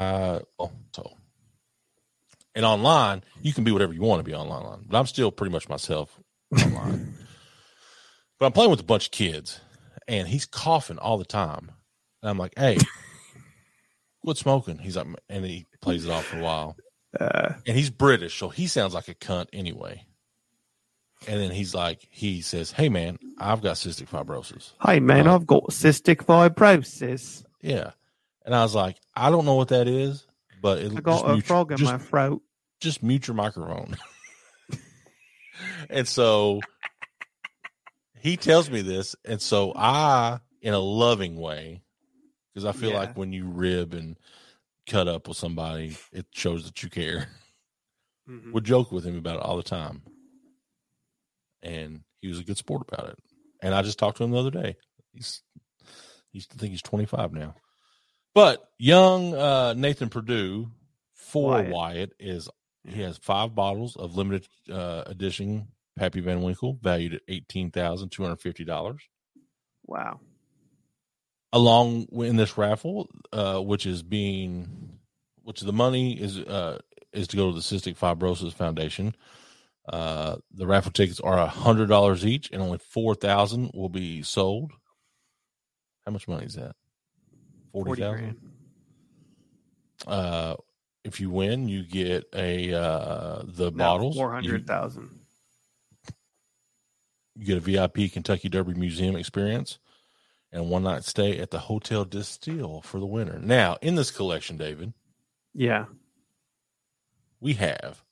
[0.00, 1.17] uh, well, so,
[2.58, 5.52] and online, you can be whatever you want to be online, but I'm still pretty
[5.52, 6.18] much myself
[6.52, 7.14] online.
[8.40, 9.60] but I'm playing with a bunch of kids,
[10.08, 11.70] and he's coughing all the time.
[12.20, 12.78] And I'm like, hey,
[14.24, 14.78] quit smoking.
[14.78, 16.76] He's like, and he plays it off for a while.
[17.18, 20.04] Uh, And he's British, so he sounds like a cunt anyway.
[21.28, 24.72] And then he's like, he says, hey, man, I've got cystic fibrosis.
[24.84, 25.28] Hey man.
[25.28, 27.44] Uh, I've got cystic fibrosis.
[27.62, 27.92] Yeah.
[28.44, 30.26] And I was like, I don't know what that is,
[30.60, 32.42] but it I got a frog in just, my throat.
[32.80, 33.96] Just mute your microphone.
[35.90, 36.60] and so
[38.20, 39.16] he tells me this.
[39.24, 41.82] And so I, in a loving way,
[42.52, 42.98] because I feel Yeah.
[42.98, 44.16] like when you rib and
[44.86, 47.28] cut up with somebody, it shows that you care,
[48.28, 48.52] Mhm.
[48.52, 50.02] would joke with him about it all the time.
[51.62, 53.18] And he was a good sport about it.
[53.60, 54.76] And I just talked to him the other day.
[55.12, 55.42] He's,
[56.30, 57.54] he's I think he's 25 now.
[58.34, 60.70] But young uh, Nathan Purdue
[61.14, 61.72] for Wyatt.
[61.72, 62.12] Wyatt.
[62.20, 62.48] is
[62.84, 68.10] he has five bottles of limited uh, edition Pappy Van Winkle valued at eighteen thousand
[68.10, 69.02] two hundred fifty dollars.
[69.86, 70.20] Wow.
[71.52, 74.98] Along in this raffle, uh, which is being,
[75.42, 76.78] which the money is uh,
[77.12, 79.14] is to go to the Cystic Fibrosis Foundation.
[79.88, 84.22] Uh, the raffle tickets are a hundred dollars each, and only four thousand will be
[84.22, 84.72] sold.
[86.06, 86.76] How much money is that?
[87.72, 88.36] Forty 40 thousand.
[90.06, 90.54] Uh,
[91.08, 94.16] if you win, you get a uh, the No, bottles.
[94.16, 94.52] Four You,
[97.34, 99.78] you get a VIP Kentucky Derby Museum experience
[100.52, 103.38] and one night stay at the Hotel Distil for the winner.
[103.38, 104.92] Now, in this collection, David,
[105.54, 105.86] Yeah.
[107.40, 108.02] we have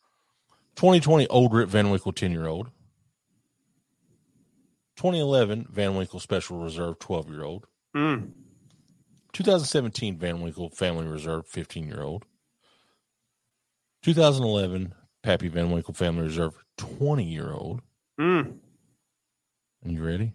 [0.76, 2.70] 2020 Old Rip Van Winkle 10 year old,
[4.96, 8.32] 2011 Van Winkle Special Reserve 12 year old, Mm.
[9.32, 12.24] 2017 Van Winkle Family Reserve 15 year old,
[14.06, 17.80] 2011 Pappy Van Winkle Family Reserve 20 year old.
[18.20, 18.58] Mm.
[19.82, 20.32] And you ready?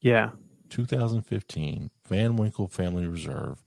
[0.00, 0.30] Yeah.
[0.70, 3.58] 2015 Van Winkle Family Reserve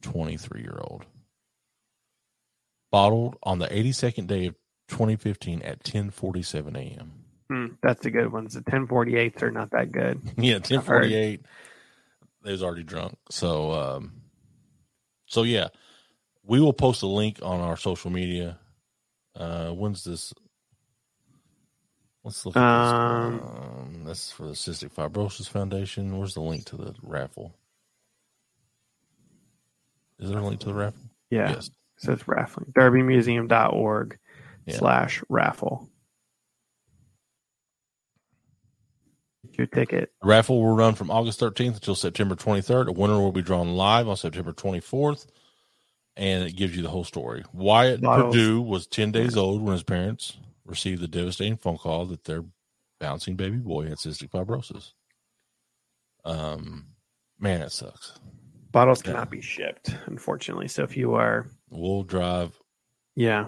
[0.00, 1.04] 23 year old.
[2.90, 4.54] Bottled on the 82nd day of
[4.88, 7.12] 2015 at 10:47 a.m.
[7.52, 7.76] Mm.
[7.82, 8.54] That's the good ones.
[8.54, 10.22] The 1048s are not that good.
[10.38, 11.40] yeah, 10:48.
[12.42, 13.18] They was already drunk.
[13.30, 14.22] So um
[15.26, 15.68] so yeah,
[16.46, 18.58] we will post a link on our social media.
[19.36, 20.32] Uh when's this
[22.24, 23.42] Let's look at Um, this.
[23.50, 26.16] Um, this is for the Cystic Fibrosis Foundation.
[26.18, 27.54] Where's the link to the raffle?
[30.18, 31.00] Is there a link to the raffle?
[31.30, 31.50] Yeah.
[31.50, 31.70] Yes.
[31.98, 32.72] So it's raffling.
[32.72, 34.18] Derbymuseum.org
[34.66, 34.76] Yeah.
[34.76, 35.90] slash raffle.
[39.46, 40.12] Get your ticket.
[40.22, 42.88] The raffle will run from August 13th until September 23rd.
[42.88, 45.26] A winner will be drawn live on September 24th,
[46.16, 47.44] and it gives you the whole story.
[47.52, 48.34] Wyatt Bottles.
[48.34, 52.44] Purdue was 10 days old when his parents received the devastating phone call that their
[53.00, 54.92] bouncing baby boy had cystic fibrosis.
[56.24, 56.86] Um,
[57.38, 58.18] man, it sucks.
[58.72, 59.12] Bottles Yeah.
[59.12, 60.68] cannot be shipped, unfortunately.
[60.68, 62.58] So if you are, We'll drive.
[63.14, 63.46] yeah,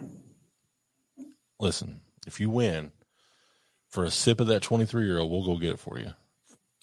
[1.58, 2.92] Listen, if you win
[3.88, 6.10] for a sip of that 23 year old, we'll go get it for you.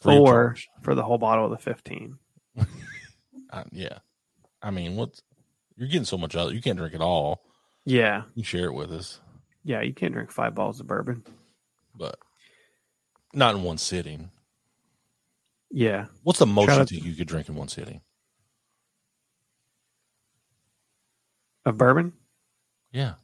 [0.01, 2.17] Free or for the whole bottle of the 15.
[3.51, 3.99] I, yeah.
[4.63, 5.21] I mean, what?
[5.75, 6.53] You're getting so much out.
[6.53, 7.41] You can't drink it all.
[7.85, 8.23] Yeah.
[8.35, 9.19] You share it with us.
[9.63, 9.81] Yeah.
[9.81, 11.23] You can't drink five bottles of bourbon.
[11.95, 12.17] but
[13.33, 14.29] not in one sitting.
[15.71, 16.05] Yeah.
[16.23, 18.01] What's the most you to- think you could drink in one sitting?
[21.65, 22.13] Of bourbon?
[22.91, 23.15] Yeah,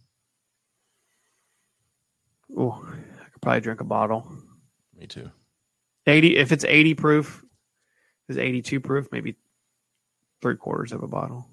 [2.58, 2.82] Oh,
[3.22, 4.28] I could probably drink a bottle.
[4.98, 5.30] me too.
[6.08, 7.46] 80, if it's 80 proof,
[8.28, 9.36] is 82 proof, maybe
[10.42, 11.48] three quarters of a bottle.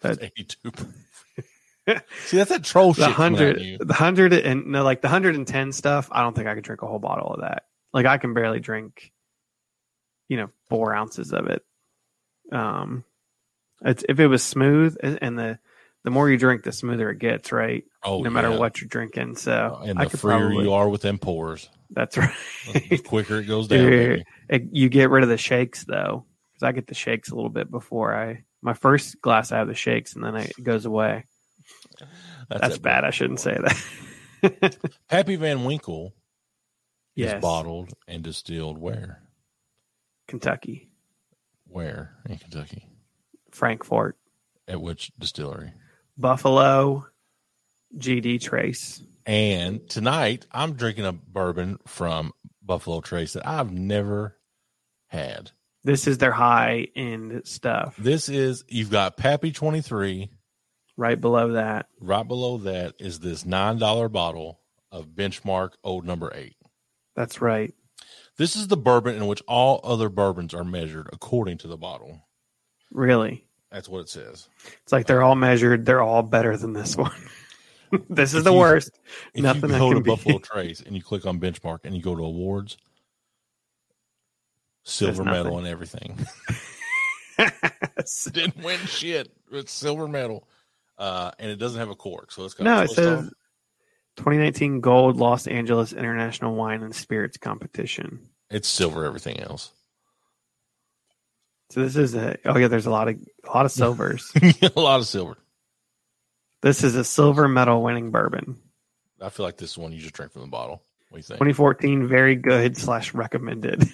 [0.00, 0.72] That's That- 82.
[2.26, 3.14] See, that's that troll The shit.
[3.16, 6.08] coming out of hundred, the hundred, and no, like the hundred and ten stuff.
[6.12, 7.64] I don't think I could drink a whole bottle of that.
[7.92, 9.12] Like I can barely drink,
[10.28, 11.64] you know, four ounces of it.
[12.52, 13.02] Um,
[13.82, 15.58] it's if it was smooth, and the
[16.04, 17.84] the more you drink, the smoother it gets, right?
[18.04, 18.58] Oh, no matter yeah.
[18.58, 19.34] what you're drinking.
[19.36, 20.64] So And I the could freer probably.
[20.66, 22.30] you are with them pores, That's right.
[22.88, 23.92] the quicker it goes down.
[24.48, 27.50] It- you get rid of the shakes though, because I get the shakes a little
[27.50, 29.52] bit before I my first glass.
[29.52, 31.24] I have the shakes, and then it goes away.
[32.48, 33.04] That's that bad.
[33.04, 33.56] I shouldn't say
[34.42, 34.76] that.
[35.08, 36.14] Pappy Van Winkle
[37.14, 39.22] yes, is bottled and distilled where?
[40.28, 40.88] Kentucky,
[41.66, 42.86] Where in Kentucky?
[43.50, 44.16] Frankfort,
[44.68, 45.72] At which distillery?
[46.16, 47.06] Buffalo,
[47.96, 49.02] GD Trace.
[49.26, 54.36] And tonight I'm drinking a bourbon from Buffalo Trace that I've never
[55.08, 55.50] had.
[55.84, 57.96] This is their high end stuff.
[57.96, 60.28] This is you've got Pappy 23.
[60.96, 64.60] Right below that, Right below that is this nine dollar bottle
[64.92, 66.56] of Benchmark Old Number Eight.
[67.16, 67.72] that's right.
[68.36, 72.20] This is the bourbon in which all other bourbons are measured according to the bottle.
[72.90, 74.48] Really, That's what it says.
[74.82, 75.86] it's like they're all measured.
[75.86, 77.12] They're all better than this one.
[78.10, 78.98] this is If the you- worst.
[79.34, 82.02] If Nothing you go to be- Buffalo Trace and you click on Benchmark and you
[82.02, 82.76] go to awards,
[84.84, 86.18] silver medal and everything.
[88.32, 89.30] Didn't win shit.
[89.52, 90.48] It's silver medal,
[90.98, 93.32] uh, and it doesn't have a cork, so it's got no, it says on.
[94.16, 98.28] 2019 Gold Los Angeles International Wine and Spirits Competition.
[98.50, 99.04] it's silver.
[99.04, 99.72] Everything else,
[101.70, 104.30] So this is a oh yeah, there's a lot of a lot of silvers.
[104.76, 105.38] a lot of silver.
[106.62, 108.58] this is a silver medal winning bourbon.
[109.20, 110.82] I feel like this is one you just drink from the bottle.
[111.08, 111.38] What do you think?
[111.38, 113.84] 2014, very good slash recommended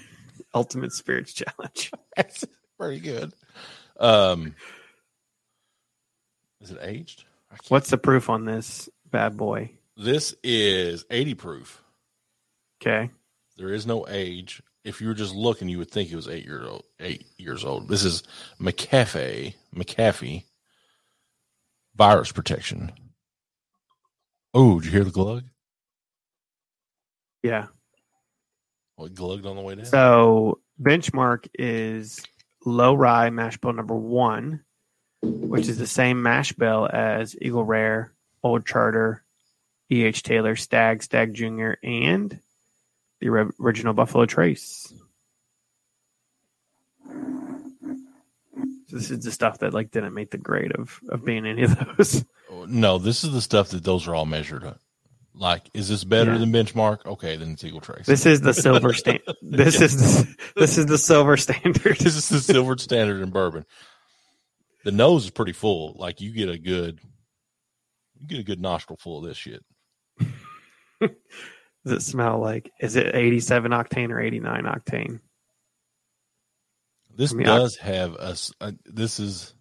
[0.57, 1.93] Ultimate Spirits Challenge.
[2.17, 2.45] That's
[2.79, 3.33] very good.
[4.01, 4.55] Um,
[6.63, 7.25] is it aged?
[7.69, 9.71] What's the proof on this bad boy?
[9.99, 11.83] This is 80 proof.
[12.81, 13.11] Okay.
[13.59, 14.63] There is no age.
[14.83, 16.85] If you were just looking, you would think it was eight years old.
[17.01, 17.89] Eight years old.
[17.89, 18.23] This is
[18.59, 19.55] McAfee.
[19.75, 20.45] McAfee
[21.95, 22.93] virus protection.
[24.55, 25.45] Oh, did you hear the glug?
[27.43, 27.67] Yeah.
[28.99, 29.85] Glugged on the way down.
[29.87, 32.23] So benchmark is
[32.65, 34.63] low rye mash bill number one,
[35.23, 39.23] which is the same mash bill as Eagle Rare, Old Charter,
[39.91, 40.23] E.H.
[40.23, 42.41] Taylor, Stag, Stag Junior, and
[43.21, 43.29] the
[43.61, 44.93] original Buffalo Trace.
[48.89, 51.65] So this is the stuff that like didn't make the grade of of being any
[51.65, 52.25] of those.
[52.69, 54.75] No, this is the stuff that those are all measured.
[55.39, 56.39] Like, is this better Yeah.
[56.39, 57.05] than benchmark?
[57.05, 58.07] Okay, then it's Eagle Trace.
[58.07, 59.21] This is the silver stand.
[59.43, 61.99] This is this is the silver standard.
[61.99, 63.67] this is the silver standard in bourbon.
[64.85, 65.95] The nose is pretty full.
[65.99, 67.01] Like you get a good,
[68.19, 69.63] you get a good nostril full of this shit.
[71.01, 71.11] Does
[71.85, 72.71] it smell like?
[72.81, 75.21] Is it 87 octane or 89 octane?
[77.15, 79.53] This I mean, I- does have a- This is.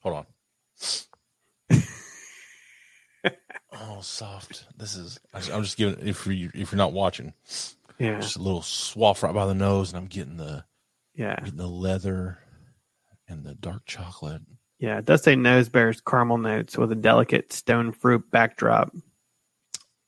[0.00, 0.26] Hold on.
[3.74, 4.64] Oh, soft.
[4.76, 5.18] This is.
[5.32, 6.06] I'm just giving.
[6.06, 7.32] If you if you're not watching,
[7.98, 10.64] Yeah, just a little swath right by the nose, and I'm getting the
[11.14, 12.38] yeah, getting the leather
[13.28, 14.42] and the dark chocolate.
[14.78, 14.98] yeah.
[14.98, 18.92] It does say nose bears caramel notes with a delicate stone fruit backdrop.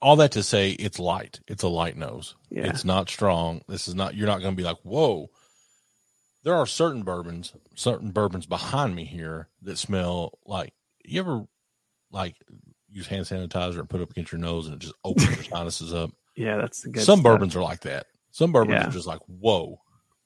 [0.01, 2.67] all that to say it's light it's a light nose Yeah.
[2.67, 5.31] it's not strong this is not you're not going to be like whoa
[6.43, 11.45] there are certain bourbons certain bourbons behind me here that smell like you ever
[12.11, 12.35] like
[12.89, 15.43] use hand sanitizer and put it up against your nose and it just opens your
[15.51, 17.03] sinuses up Yeah, that's the good.
[17.03, 17.23] some stuff.
[17.33, 18.87] bourbons are like that some bourbons Yeah.
[18.87, 19.79] are just like whoa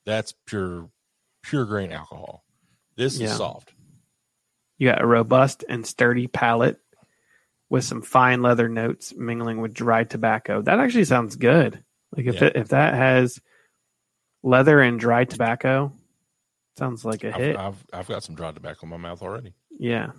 [0.05, 0.89] that's pure
[1.43, 2.43] pure grain alcohol
[2.97, 3.27] this Yeah.
[3.29, 3.73] is soft
[4.77, 6.77] You got a robust and sturdy palate
[7.69, 10.61] with some fine leather notes mingling with dry tobacco.
[10.61, 11.81] That actually sounds good.
[12.15, 12.45] Like if Yeah.
[12.47, 13.39] it, if that has
[14.43, 15.93] leather and dry tobacco,
[16.77, 17.55] sounds like a I've, hit.
[17.55, 20.11] I've, I've got some dry tobacco in my mouth already yeah.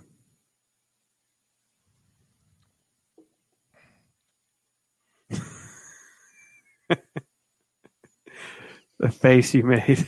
[9.03, 10.07] The face you made.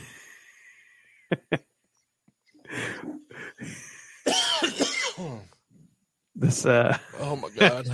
[6.34, 7.88] this uh oh my god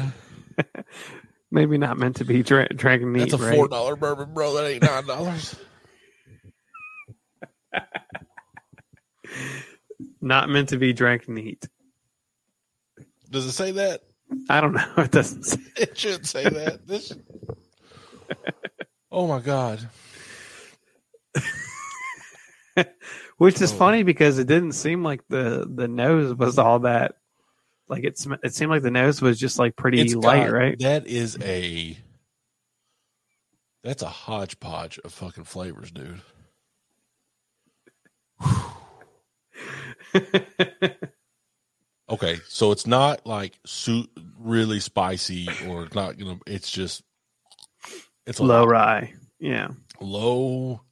[1.51, 4.67] maybe not meant to be dra- dragon meat, that's a four dollar bourbon bro that
[4.69, 5.57] ain't nine dollars
[10.21, 11.69] Not meant to be drank neat.
[13.31, 14.03] does it say that
[14.49, 14.93] I don't know.
[14.99, 15.61] It doesn't say.
[15.77, 16.87] It should say that.
[16.87, 17.12] This.
[19.11, 19.88] Oh my god!
[23.39, 23.77] Which is Oh.
[23.77, 27.17] funny because it didn't seem like the the nose was all that.
[27.89, 30.53] Like it, sm- it seemed like the nose was just like pretty It's light, got-
[30.53, 30.79] right?
[30.79, 31.99] That is a.
[33.85, 36.21] That's a hodgepodge of fucking flavors, dude.
[42.11, 44.09] Okay, so it's not like su-
[44.39, 47.03] really spicy or not you know, It's just
[48.27, 49.69] it's a Low lot- rye, yeah,
[50.01, 50.83] low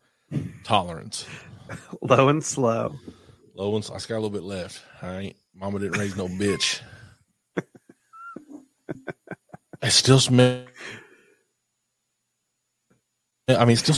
[0.65, 1.27] tolerance.
[2.03, 2.95] low and slow.
[3.55, 3.91] Low ones.
[3.91, 4.83] I just got a little bit left.
[5.03, 5.37] I ain't.
[5.55, 6.81] Mama didn't raise no bitch.
[9.83, 10.65] I still smell.
[13.49, 13.97] I mean, still.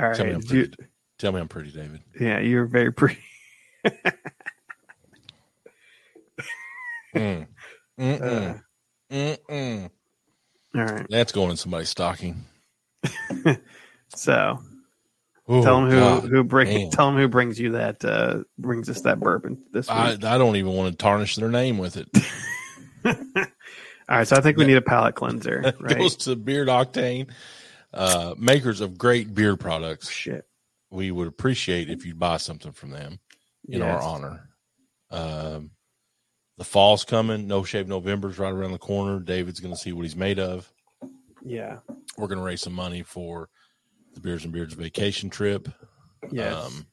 [0.00, 0.88] All right, Tell me I'm did you- pretty.
[1.18, 2.00] Tell me I'm pretty, David.
[2.20, 3.18] yeah, you're very pretty.
[7.14, 7.46] Mm.
[8.00, 8.22] Mm-mm.
[8.56, 9.90] Uh, Mm-mm.
[10.74, 12.46] all right, That's going in somebody's stocking.
[14.14, 14.58] so
[15.48, 16.24] Oh, tell them who God.
[16.24, 16.90] who bring man.
[16.90, 19.96] tell them who brings you that uh brings us that bourbon this week.
[19.96, 22.08] I, I don't even want to tarnish their name with it.
[23.04, 23.16] all
[24.08, 25.98] right, so I think we need a palate cleanser, right?
[25.98, 27.30] goes to Beard Octane,
[27.92, 30.08] uh, makers of great beard products.
[30.08, 30.46] Shit.
[30.90, 33.18] We would appreciate if you'd buy something from them
[33.68, 34.48] in our honor.
[35.10, 35.70] Um,
[36.58, 37.48] the fall's coming.
[37.48, 39.18] No Shave November's right around the corner.
[39.18, 40.70] David's going to see what he's made of.
[41.44, 41.78] Yeah.
[42.16, 43.48] We're going to raise some money for
[44.14, 45.68] the Beards and Beards vacation trip.
[46.30, 46.54] Yes.
[46.54, 46.86] Um,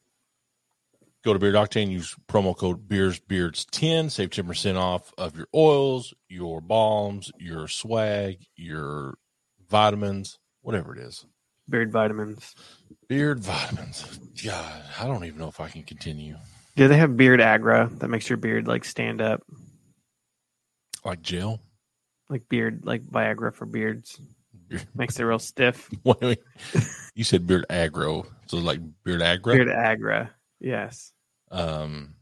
[1.24, 5.46] go to Beard Octane, use promo code Beers Beards 10, save 10% off of your
[5.54, 9.18] oils, your balms, your swag, your
[9.68, 11.26] vitamins, whatever it is.
[11.68, 12.54] Beard vitamins.
[13.08, 14.18] Beard vitamins.
[14.44, 16.36] God, I don't even know if I can continue.
[16.76, 19.42] Do they have beard agra that makes your beard like stand up?
[21.04, 21.60] Like gel,
[22.28, 24.18] Like beard, like Viagra for beards.
[24.94, 25.90] Makes it real stiff.
[27.16, 29.52] You said beard aggro, so like beard aggro.
[29.52, 30.30] Beard agra.
[30.60, 31.12] Yes.
[31.50, 32.14] Um,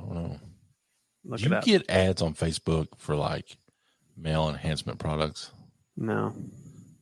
[0.00, 0.40] I don't know.
[1.24, 1.64] Look Do you up.
[1.64, 3.56] get ads on Facebook for like
[4.16, 5.50] male enhancement products,
[5.96, 6.32] no.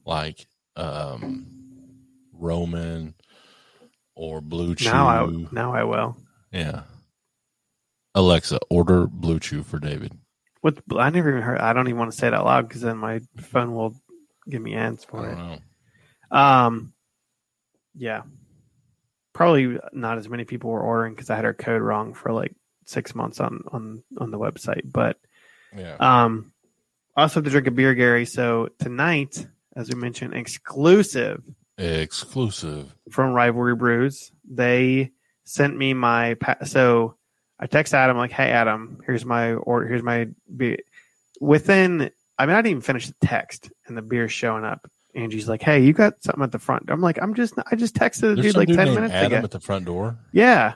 [0.06, 1.46] like um,
[2.32, 3.14] Roman
[4.14, 4.86] or BlueChew?
[4.86, 6.16] Now I now I will.
[6.50, 6.82] yeah.
[8.14, 10.12] Alexa, order BlueChew for David.
[10.62, 11.58] What I never even heard.
[11.58, 13.94] I don't even want to say it out loud because then my phone will
[14.50, 15.36] give me ads for it.
[15.36, 15.58] know.
[16.30, 16.92] Um,
[17.94, 18.22] yeah,
[19.32, 22.54] probably not as many people were ordering because I had our code wrong for like
[22.86, 24.82] six months on on on the website.
[24.84, 25.16] But
[25.76, 25.96] Yeah.
[26.00, 26.52] um,
[27.16, 28.24] also have to drink a beer, Gary.
[28.26, 29.46] So tonight,
[29.76, 31.42] as we mentioned, exclusive
[31.78, 32.94] Exclusive.
[33.10, 34.32] from Rivalry Brews.
[34.48, 35.10] They
[35.44, 37.16] sent me my pa- so
[37.58, 39.86] I text Adam like, "Hey Adam, here's my order.
[39.88, 40.78] Here's my beer."
[41.40, 42.10] Within,
[42.40, 44.88] I mean, I didn't even finish the text, and the beer's showing up.
[45.14, 47.94] Angie's like, "Hey, you got something at the front?" I'm like, "I'm just, I just
[47.94, 50.18] texted the dude like dude ten minutes Adam ago." at the front door.
[50.32, 50.74] Yeah.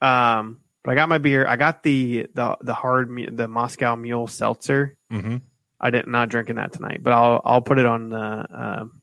[0.00, 1.46] Um, but I got my beer.
[1.46, 4.96] I got the the the hard the Moscow Mule Seltzer.
[5.12, 5.38] Mm-hmm.
[5.80, 8.46] I didn't not drinking that tonight, but I'll I'll put it on the
[8.80, 9.00] um,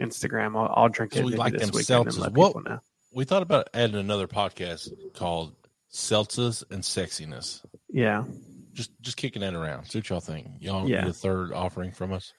[0.00, 0.56] Instagram.
[0.56, 2.18] I'll, I'll drink So it we like this them seltzers.
[2.18, 2.80] let What- know.
[3.14, 5.54] We thought about adding another podcast called
[5.92, 7.60] Seltzers and Sexiness.
[7.90, 8.24] Yeah.
[8.72, 9.84] Just just kicking that around.
[9.86, 10.48] See what y'all think.
[10.60, 11.04] Y'all Yeah.
[11.04, 12.32] need third offering from us.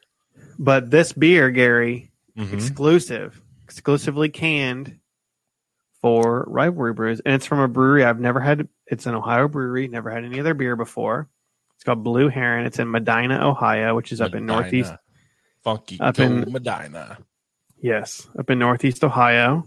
[0.58, 2.54] But this beer, Gary, Mhm.
[2.54, 5.00] exclusive, exclusively canned
[6.02, 8.68] for Rivalry Brews, and it's from a brewery I've never had.
[8.88, 9.88] It's an Ohio brewery.
[9.88, 11.30] Never had any other beer before.
[11.76, 12.66] It's called Blue Heron.
[12.66, 14.94] It's in Medina, Ohio, which is up in northeast.
[15.64, 17.20] Funky Up in- Medina.
[17.80, 19.66] Yes, up in northeast Ohio.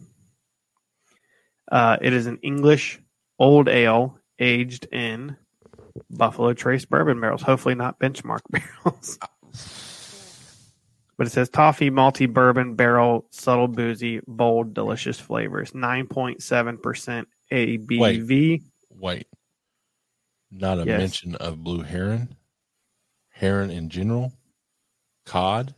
[1.71, 3.01] Uh, it is an English
[3.39, 5.37] old ale aged in
[6.11, 7.43] Buffalo Trace bourbon barrels.
[7.43, 9.19] Hopefully, not benchmark barrels.
[11.19, 15.73] But it says toffee, malty, bourbon, barrel, subtle, boozy, bold, delicious flavors.
[15.73, 18.63] 9.7% ABV.
[18.91, 19.27] Wait.
[20.51, 20.99] Not a Yes.
[20.99, 22.37] mention of blue heron.
[23.31, 24.33] Heron in general.
[25.25, 25.75] Cod.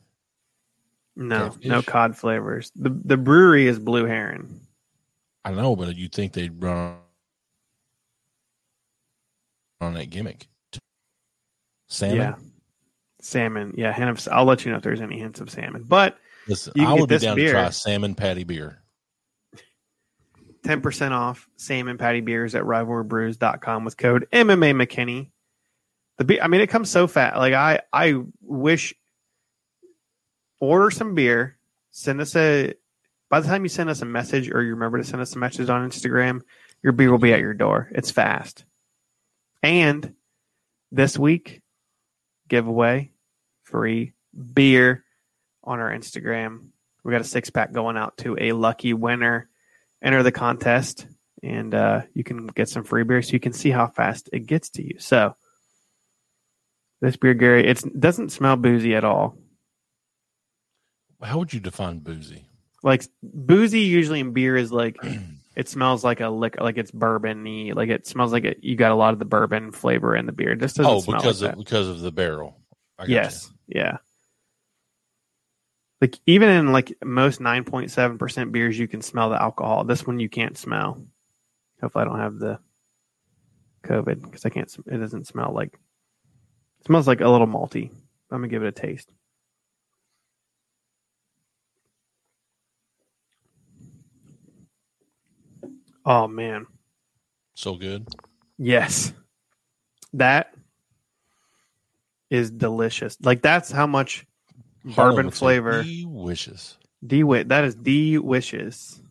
[1.16, 1.64] No, Catfish?
[1.66, 2.70] no cod flavors.
[2.76, 4.60] The the brewery is Blue Heron.
[5.44, 6.96] I know, but you'd think they'd run
[9.80, 10.48] on that gimmick.
[11.88, 12.16] Salmon.
[12.18, 12.34] Yeah.
[13.20, 13.74] Salmon.
[13.76, 15.84] Yeah, hint of, I'll let you know if there's any hints of salmon.
[15.84, 17.46] But Listen, You can I get would be this down beer.
[17.48, 18.78] to try salmon patty beer.
[20.64, 25.30] 10% off salmon patty beers at rivalrybrews.com with code MMA McKinney.
[26.18, 27.36] The beer, I mean, it comes so fast.
[27.36, 28.94] Like I, I wish
[30.60, 31.56] order some beer,
[31.90, 32.74] send us a,
[33.30, 35.38] by the time you send us a message or you remember to send us a
[35.38, 36.42] message on Instagram,
[36.82, 37.88] your beer will be at your door.
[37.92, 38.64] It's fast.
[39.62, 40.14] And
[40.92, 41.62] this week,
[42.48, 43.12] giveaway,
[43.64, 44.12] free
[44.52, 45.04] beer
[45.64, 46.68] on our Instagram.
[47.04, 49.48] We got a six pack going out to a lucky winner
[50.02, 51.06] enter the contest
[51.42, 54.46] and uh, you can get some free beer so you can see how fast it
[54.46, 54.98] gets to you.
[54.98, 55.34] So
[57.00, 59.36] this beer, Gary, it doesn't smell boozy at all.
[61.22, 62.46] How would you define boozy?
[62.82, 64.96] Like boozy usually in beer is like
[65.58, 68.92] it smells like a liquor, like it's bourbony, like it smells like it, you got
[68.92, 70.52] a lot of the bourbon flavor in the beer.
[70.52, 71.64] It just doesn't Oh, smell because like of that.
[71.64, 72.60] because of the barrel.
[72.96, 73.96] I got Yes, yeah.
[76.00, 79.82] Like even in like most nine point seven percent beers, you can smell the alcohol.
[79.82, 81.04] This one you can't smell.
[81.80, 82.60] Hopefully, I don't have the
[83.84, 84.72] COVID because I can't.
[84.86, 85.74] It doesn't smell like.
[86.80, 87.90] It smells like a little malty.
[88.30, 89.10] I'm gonna give it a taste.
[96.10, 96.66] Oh man,
[97.54, 98.08] So good.
[98.56, 99.12] yes,
[100.14, 100.54] that
[102.30, 103.18] is delicious.
[103.20, 104.24] Like that's how much
[104.84, 105.82] bourbon flavor.
[105.82, 106.78] "He wishes.
[107.06, 109.02] D that is D wishes.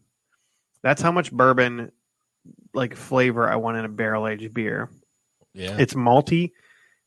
[0.81, 1.91] That's how much bourbon
[2.73, 4.89] like flavor I want in a barrel aged beer.
[5.53, 5.77] Yeah.
[5.77, 6.53] It's malty,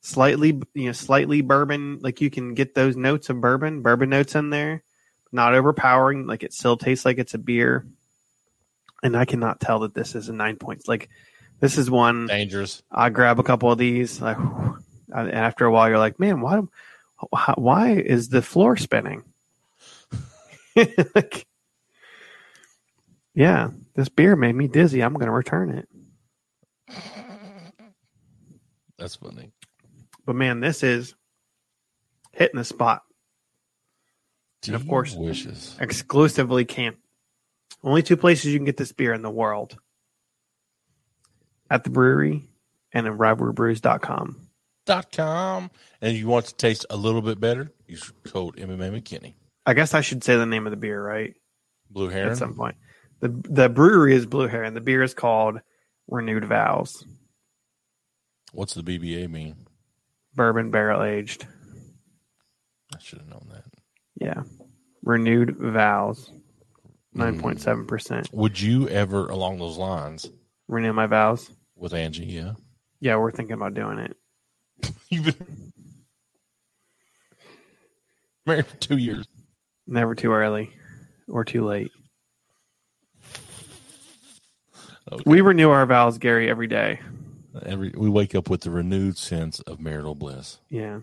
[0.02, 1.98] slightly you know, slightly bourbon.
[2.00, 4.84] Like you can get those notes of bourbon, bourbon notes in there,
[5.32, 6.28] not overpowering.
[6.28, 7.86] Like it still tastes like it's a beer.
[9.02, 10.86] And I cannot tell that this is a nine points.
[10.86, 11.08] Like
[11.60, 12.82] this is one Dangerous.
[12.90, 14.20] I grab a couple of these.
[14.20, 14.36] Like
[15.12, 16.60] and after a while, you're like, man, why,
[17.56, 19.24] why, is the floor spinning?
[21.14, 21.46] like,
[23.34, 25.02] yeah, this beer made me dizzy.
[25.02, 25.88] I'm going to return it.
[28.98, 29.50] That's funny.
[30.26, 31.14] But man, this is
[32.32, 33.02] hitting the spot.
[34.66, 35.76] And of course- wishes.
[35.80, 36.98] Exclusively camp.
[37.82, 39.76] Only two places you can get this beer in the world:
[41.70, 42.48] at the brewery
[42.92, 44.48] and in rivalrybrews.com.
[45.12, 45.70] com.
[46.00, 49.34] And if you want to taste a little bit better, use code MMA McKinney.
[49.66, 51.34] I guess I should say the name of the beer, right?
[51.90, 52.32] Blue Heron.
[52.32, 52.76] At some point.
[53.20, 54.74] The the brewery is Blue Heron.
[54.74, 55.60] The beer is called
[56.08, 57.04] Renewed Vows.
[58.52, 59.66] What's the BBA mean?
[60.34, 61.46] Bourbon barrel aged.
[62.94, 63.64] I should have known that.
[64.16, 64.42] Yeah.
[65.04, 66.30] Renewed Vows.
[67.16, 67.86] 9.7%.
[67.86, 68.32] Mm.
[68.34, 70.28] Would you ever, along those lines,
[70.68, 71.50] Renew my vows.
[71.76, 72.24] with Angie?
[72.26, 72.52] Yeah.
[73.00, 74.16] Yeah, we're thinking about doing it.
[75.10, 75.72] You've been
[78.46, 79.26] married for two years.
[79.86, 80.70] Never too early
[81.28, 81.90] or too late.
[85.12, 85.22] Okay.
[85.26, 87.00] We renew our vows, Gary, every day.
[87.66, 90.58] Every we wake up with the renewed sense of marital bliss.
[90.68, 91.00] Yeah.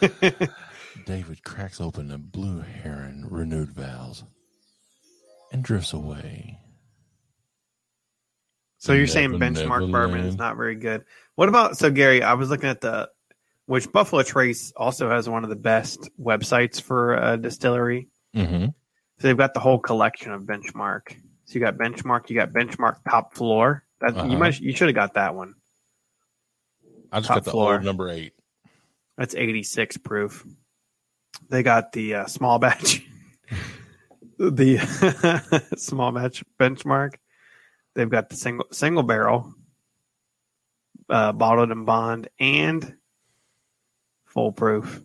[1.06, 4.24] David cracks open a blue heron renewed vows
[5.52, 6.58] and drifts away.
[8.78, 11.04] So you're saying benchmark never bourbon is not very good.
[11.36, 12.22] What about so Gary?
[12.22, 13.08] I was looking at the
[13.66, 18.08] which Buffalo Trace also has one of the best websites for a distillery.
[18.36, 18.64] Mm-hmm.
[18.66, 21.10] So they've got the whole collection of benchmark.
[21.44, 23.84] So you got benchmark, you got benchmark top floor.
[24.00, 24.28] That Uh-huh.
[24.28, 25.54] you might you should have got that one.
[27.12, 27.74] I just Top got the floor.
[27.74, 28.32] old number eight.
[29.18, 30.44] That's 86 proof.
[31.48, 33.02] They got the uh, small batch,
[34.38, 34.78] the
[35.76, 37.14] small batch benchmark.
[37.94, 39.54] They've got the single single barrel,
[41.08, 42.96] uh, bottled and bond, and
[44.26, 45.02] full proof,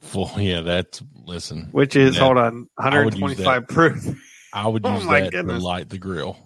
[0.00, 0.60] Full, yeah.
[0.60, 1.68] That's listen.
[1.72, 2.22] which is Yeah.
[2.22, 4.18] hold on I would use 125 proof,
[4.52, 5.58] I would Oh use my that goodness.
[5.58, 6.36] to light the grill.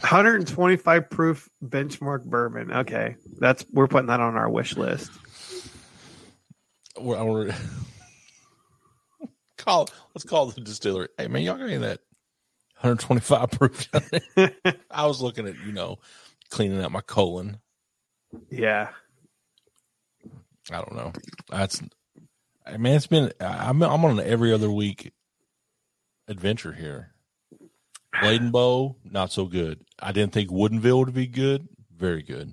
[0.00, 2.72] 125 proof benchmark bourbon.
[2.72, 5.10] Okay, that's we're putting that on our wish list.
[7.00, 7.54] We're,
[9.56, 9.88] call.
[10.14, 11.08] Let's call the distillery.
[11.16, 12.00] Hey man, y'all got any of that
[12.80, 13.88] 125 proof?
[14.90, 15.98] I was looking at you know
[16.50, 17.58] cleaning out my colon.
[18.50, 18.90] yeah,
[20.70, 21.12] I don't know.
[21.50, 21.82] That's
[22.66, 23.32] I mean, it's been.
[23.40, 25.12] I'm I'm on an every other week
[26.28, 27.14] adventure here.
[28.20, 29.80] Blade and Bow, not so good.
[29.98, 31.68] I didn't think Woodinville would be good.
[31.96, 32.52] Very good.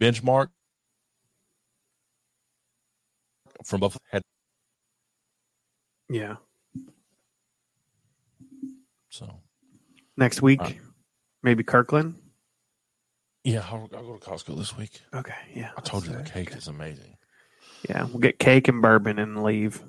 [0.00, 0.48] Benchmark
[3.66, 4.22] from Buffalo had
[6.08, 6.36] yeah.
[9.10, 9.40] so
[10.16, 10.70] Next week, Uh,
[11.42, 12.14] maybe Kirkland.
[13.44, 13.64] yeah.
[13.70, 15.02] I'll, I'll go to Costco this week.
[15.14, 15.70] Okay, yeah.
[15.76, 16.58] I told you the cake okay.
[16.58, 17.16] is amazing.
[17.88, 19.82] Yeah, we'll get cake and bourbon and leave.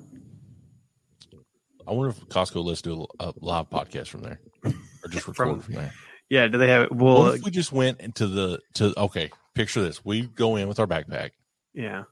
[1.86, 5.36] I wonder if Costco lets do a, a live podcast from there or just record
[5.36, 5.92] From- from, there.
[6.28, 6.82] Yeah, do they have?
[6.82, 6.92] it?
[6.92, 9.30] Well, what if we just went into the to okay?
[9.54, 11.30] Picture this: we go in with our backpack.
[11.72, 12.02] yeah.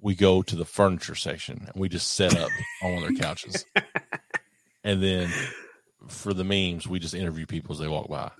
[0.00, 2.50] We go to the furniture section and we just set up
[2.82, 3.64] on one of their couches.
[4.84, 5.30] And then
[6.08, 8.30] for the memes, we just interview people as they walk by.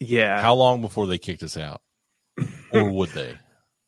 [0.00, 0.40] Yeah.
[0.40, 1.80] How long before they kicked us out?
[2.72, 3.36] Or would they?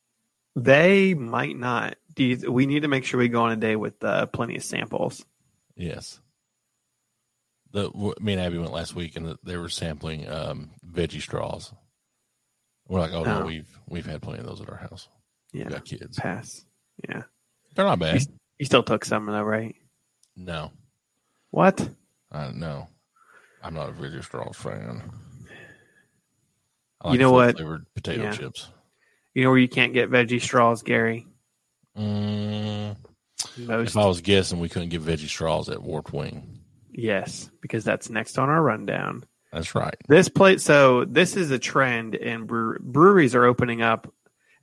[0.55, 1.95] they might not.
[2.13, 4.55] Do you, we need to make sure we go on a day with uh, plenty
[4.57, 5.25] of samples?
[5.75, 6.19] Yes.
[7.71, 7.89] The
[8.19, 11.73] me and Abby went last week and they were sampling um, veggie straws.
[12.87, 13.45] We're like, oh no, Oh.
[13.45, 15.07] we've we've had plenty of those at our house.
[15.53, 15.65] Yeah.
[15.65, 16.17] We got kids.
[16.17, 16.65] Pass.
[17.07, 17.23] Yeah.
[17.75, 18.21] They're not bad.
[18.59, 19.75] You still took some though, right?
[20.35, 20.71] No,
[21.49, 21.89] What?
[22.31, 22.87] uh, no,
[23.63, 25.01] I'm not a veggie straws fan.
[27.01, 27.55] I You know what?
[27.57, 28.31] Flavored potato Yeah.
[28.31, 28.69] chips.
[29.33, 31.25] You know where you can't get veggie straws, Gary?
[31.97, 32.95] Mm,
[33.57, 36.59] if I was guessing, we couldn't get veggie straws at Warped Wing.
[36.93, 39.23] yes, because that's next on our rundown.
[39.51, 39.95] That's right.
[40.07, 40.61] This plate.
[40.61, 44.13] so this is a trend, and brewer, breweries are opening up.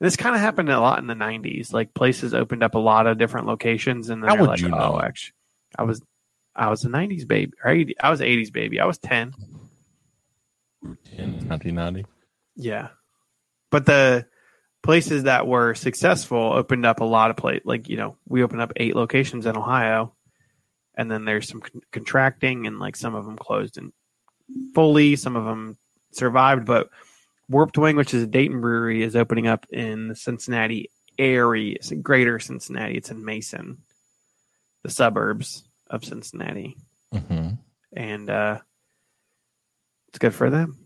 [0.01, 1.73] And this kind of happened a lot in the '90s.
[1.73, 4.61] Like places opened up a lot of different locations, and then How they're would like,
[4.61, 5.01] you "Oh, know?
[5.03, 5.35] actually,
[5.77, 6.03] I was,
[6.55, 8.81] I was a '90s baby, or 80, I was '80s baby.
[8.81, 9.35] I was 10.
[10.83, 12.07] In 1990.
[12.57, 12.89] Yeah,
[13.71, 14.27] but the
[14.83, 17.63] places that were successful opened up a lot of place.
[17.65, 20.15] Like you know, we opened up eight locations in Ohio,
[20.95, 23.93] and then there's some con- contracting, and like some of them closed and
[24.75, 25.77] fully, some of them
[26.13, 26.65] survived.
[26.65, 26.89] But
[27.49, 31.91] Warped Wing, which is a Dayton brewery, is opening up in the Cincinnati area, it's
[31.91, 32.97] in greater Cincinnati.
[32.97, 33.79] It's in Mason,
[34.85, 36.77] the suburbs of Cincinnati,
[37.15, 37.55] Mm-hmm.
[37.95, 38.59] and uh,
[40.09, 40.77] it's good for them.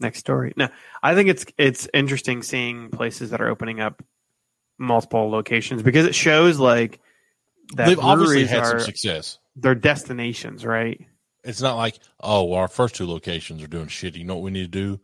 [0.00, 0.52] Next story.
[0.56, 0.68] No,
[1.02, 4.02] I think it's it's interesting seeing places that are opening up
[4.78, 7.00] multiple locations because it shows like
[7.76, 9.38] that They've obviously breweries had are some success.
[9.56, 11.00] their destinations, right?
[11.44, 14.16] It's not like, oh, well, our first two locations are doing shit.
[14.16, 15.00] You know what we need to do?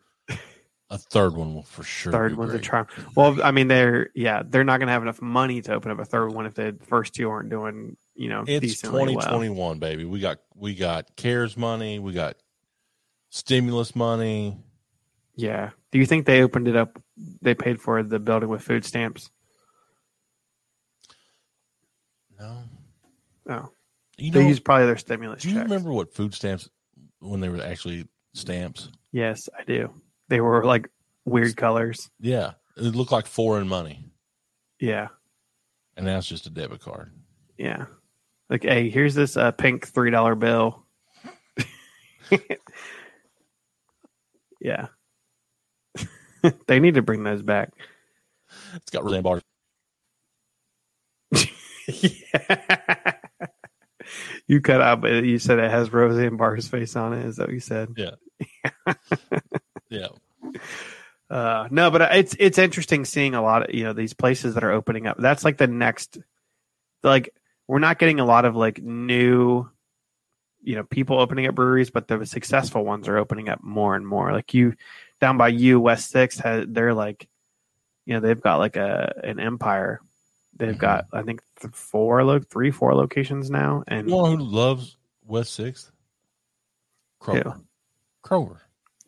[0.93, 2.11] A third one will for sure.
[2.11, 2.64] third one's a great.
[2.64, 2.88] charm.
[3.14, 6.01] Well, I mean, they're yeah, they're not going to have enough money to open up
[6.01, 9.74] a third one if the first two aren't doing you know, It's decently twenty well.
[9.76, 10.05] baby.
[10.05, 12.36] We got we got CARES money, we got
[13.30, 14.59] stimulus money.
[15.36, 15.70] Yeah.
[15.93, 17.01] Do you think they opened it up?
[17.41, 19.30] They paid for the building with food stamps.
[22.38, 22.62] No,
[23.49, 23.68] Oh,
[24.21, 25.43] you they use probably their stimulus.
[25.43, 25.64] do you checks.
[25.71, 26.68] remember what food stamps
[27.21, 28.89] when they were actually stamps?
[29.12, 29.93] Yes, I do.
[30.29, 30.89] They were like
[31.25, 32.11] weird colors.
[32.21, 34.05] Yeah, it looked like foreign money,
[34.79, 35.09] Yeah,
[35.97, 37.12] and now it's just a debit card.
[37.59, 37.87] yeah.
[38.49, 40.85] Like, hey, here's this uh, pink three dollar bill.
[44.61, 44.89] yeah.
[46.66, 47.71] they need to bring those back.
[48.75, 49.43] It's got Roseanne bars.
[51.87, 53.10] yeah.
[54.51, 57.24] You cut out, but you said it has Roseanne Barr's face on it.
[57.24, 57.94] Is that what you said?
[57.96, 58.16] Yeah,
[59.88, 60.09] yeah.
[61.30, 64.64] Uh, no, but it's it's interesting seeing a lot of you know these places that
[64.64, 65.18] are opening up.
[65.20, 66.18] That's like the next,
[67.05, 67.32] like
[67.68, 69.70] we're not getting a lot of like new,
[70.64, 74.05] you know, people opening up breweries, but the successful ones are opening up more and
[74.05, 74.32] more.
[74.32, 74.74] Like you,
[75.20, 77.28] down by you, West Sixth has they're like,
[78.05, 80.01] you know, they've got like a an empire.
[80.61, 80.79] They've Mhm.
[80.79, 84.99] got I think th- four, lo- three, four locations now, and you know who loves
[85.25, 85.91] West Sixth?
[87.21, 87.55] Kroger.
[87.55, 87.65] Who?
[88.23, 88.61] Kroger.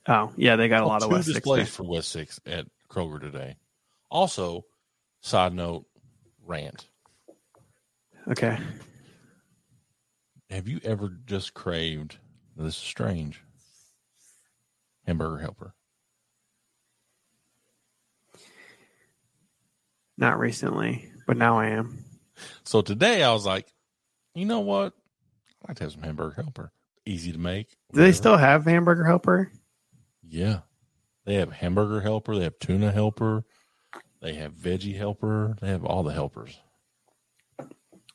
[0.09, 1.67] oh yeah, they got a lot of West displays there.
[1.67, 3.57] for West Sixth at Kroger today.
[4.11, 4.65] Also,
[5.21, 5.85] side note,
[6.45, 6.89] rant.
[8.29, 8.59] Okay,
[10.49, 12.19] Have you ever just craved?
[12.57, 13.43] This is strange.
[15.07, 15.75] Hamburger helper.
[20.17, 22.05] not recently, but now I am.
[22.65, 23.73] So today I was like,
[24.35, 24.95] you know what?
[25.63, 26.73] I'd like to have some hamburger helper.
[27.05, 27.69] Easy to make.
[27.93, 29.51] Do they still have Hamburger Helper?
[30.29, 30.61] Yeah.
[31.25, 32.37] They have hamburger helper.
[32.37, 33.45] They have tuna helper.
[34.21, 35.57] They have veggie helper.
[35.61, 36.59] They have all the helpers.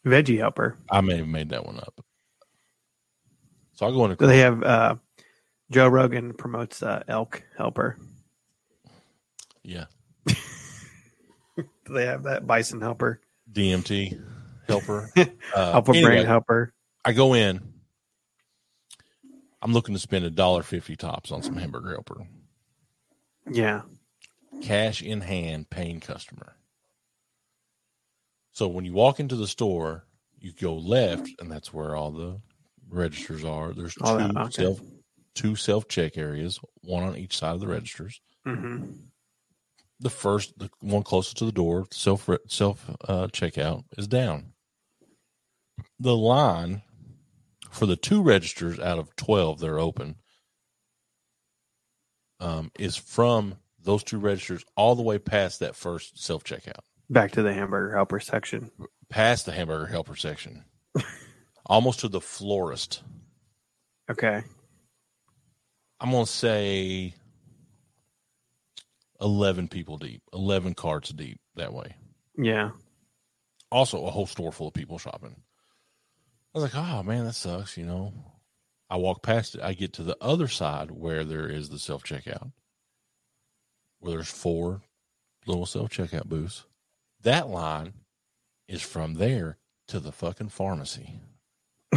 [0.06, 0.78] Veggie Helper.
[0.90, 2.00] I may have made that one up.
[3.74, 4.96] So I'll go into Do they have uh,
[5.70, 7.98] Joe Rogan promotes uh, Elk Helper?
[9.64, 9.86] yeah
[11.58, 13.22] Do they have that Bison Helper?
[13.52, 14.22] DMT
[14.68, 15.10] helper.
[15.18, 16.74] Uh, Alpha anyway, Brain Helper.
[17.04, 17.74] I go in.
[19.62, 22.28] I'm looking to spend a dollar fifty tops on some hamburger helper.
[23.50, 23.82] Yeah.
[24.62, 26.56] Cash in hand, paying customer.
[28.52, 30.06] So when you walk into the store,
[30.40, 32.42] you go left, and that's where all the
[32.90, 33.74] registers are.
[33.74, 34.64] There's two that, okay.
[34.64, 34.82] self
[35.36, 38.20] two self check areas, one on each side of the registers.
[38.46, 38.84] hmm
[40.00, 44.54] The first, the one closest to the door, self self uh, checkout, is down.
[46.00, 46.84] The line
[47.72, 50.16] for the two registers out of twelve that are open
[52.40, 57.32] um, is from those two registers all the way past that first self checkout, Back
[57.32, 58.70] to the Hamburger Helper section.
[59.10, 60.64] past the hamburger helper section,
[61.66, 63.02] almost to the florist.
[64.12, 64.44] Okay.
[66.00, 67.16] I'm gonna say
[69.22, 71.96] eleven people deep, eleven carts deep that way.
[72.38, 72.72] Yeah.
[73.72, 75.36] also a whole store full of people shopping.
[76.54, 78.14] I was like, oh man, that sucks, you know.
[78.90, 82.04] I walk past it, I get to the other side where there is the self
[82.04, 82.52] checkout,
[84.00, 84.82] where there's four
[85.46, 86.66] little self checkout booths.
[87.24, 87.94] That line
[88.68, 89.58] is from there
[89.88, 91.20] to the fucking pharmacy.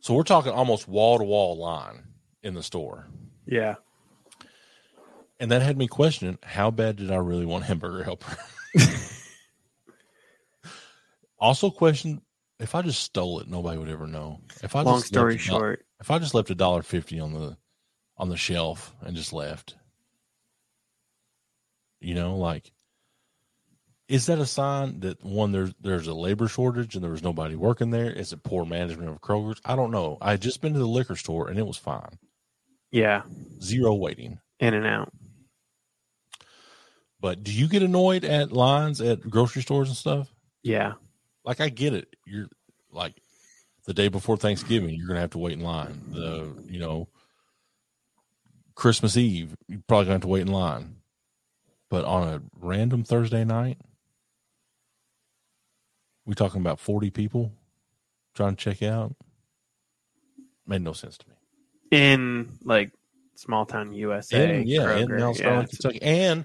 [0.00, 2.04] so we're talking almost wall to wall line
[2.42, 3.06] in the store.
[3.46, 3.76] Yeah.
[5.40, 8.36] And that had me questioning how bad did I really want hamburger helper?
[11.38, 12.20] also question
[12.58, 14.40] if I just stole it, nobody would ever know.
[14.62, 15.86] If I Long just story left short.
[16.00, 17.56] if I just left a dollar fifty on the
[18.16, 19.76] on the shelf and just left,
[22.00, 22.72] you know, like
[24.08, 27.54] is that a sign that one there's there's a labor shortage and there was nobody
[27.54, 28.10] working there?
[28.10, 29.60] Is it poor management of Kroger's?
[29.64, 30.18] I don't know.
[30.20, 32.18] I had just been to the liquor store and it was fine.
[32.90, 33.22] Yeah.
[33.62, 34.40] Zero waiting.
[34.60, 35.12] In and out.
[37.20, 40.32] But do you get annoyed at lines at grocery stores and stuff?
[40.62, 40.94] Yeah.
[41.44, 42.14] Like I get it.
[42.24, 42.48] You're
[42.92, 43.14] like
[43.86, 46.02] the day before Thanksgiving, you're gonna have to wait in line.
[46.10, 47.08] The you know
[48.74, 50.96] Christmas Eve, you're probably gonna have to wait in line.
[51.90, 53.78] But on a random Thursday night,
[56.26, 57.52] we talking about forty people
[58.34, 59.16] trying to check out.
[60.66, 61.34] Made no sense to me.
[61.90, 62.92] In like
[63.36, 64.58] small town USA.
[64.58, 65.18] And, yeah, in Kroger.
[65.18, 66.02] Mount Yeah, Kentucky.
[66.02, 66.44] And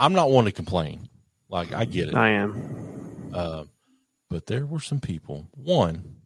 [0.00, 1.08] I'm not one to complain.
[1.50, 2.14] Like I get it.
[2.14, 3.30] I am.
[3.34, 3.64] Uh,
[4.30, 5.46] but there were some people.
[5.54, 6.16] One,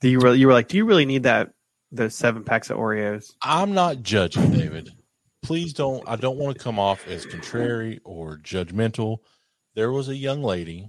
[0.00, 1.52] Do you really you were like, do you really need that
[1.90, 3.32] those seven packs of Oreos?
[3.42, 4.90] I'm not judging, David.
[5.42, 6.06] Please don't.
[6.06, 9.18] I don't want to come off as contrary or judgmental.
[9.74, 10.88] There was a young lady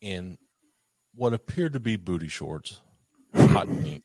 [0.00, 0.38] in
[1.14, 2.80] what appeared to be booty shorts,
[3.34, 4.04] hot pink,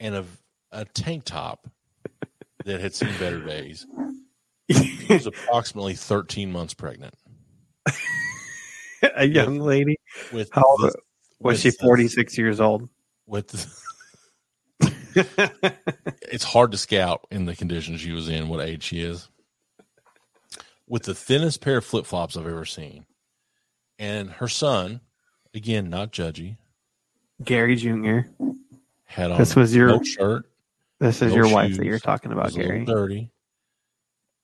[0.00, 0.24] and a,
[0.72, 1.68] a tank top
[2.64, 3.86] that had seen better days.
[4.70, 7.14] She was approximately 13 months pregnant.
[9.16, 9.96] a young lady.
[10.32, 10.94] With How old the-
[11.40, 12.88] Was with she the- 46 years old?
[13.26, 13.52] With
[15.14, 19.28] it's hard to scout in the condition she was in, what age she is.
[20.88, 23.04] With the thinnest pair of flip flops I've ever seen.
[23.98, 25.00] And her son,
[25.54, 26.56] again, not judgy,
[27.44, 28.20] Gary Jr.
[29.04, 30.44] had on This was your no shirt,
[31.02, 32.84] this is no your wife that you're talking about, was a little Gary.
[32.84, 33.30] dirty.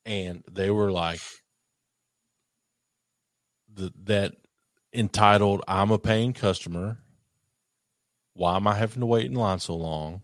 [0.04, 1.20] And they were like
[3.72, 4.34] the, that
[4.92, 6.98] entitled, I'm a paying customer.
[8.34, 10.20] Why am I having to wait in line so long?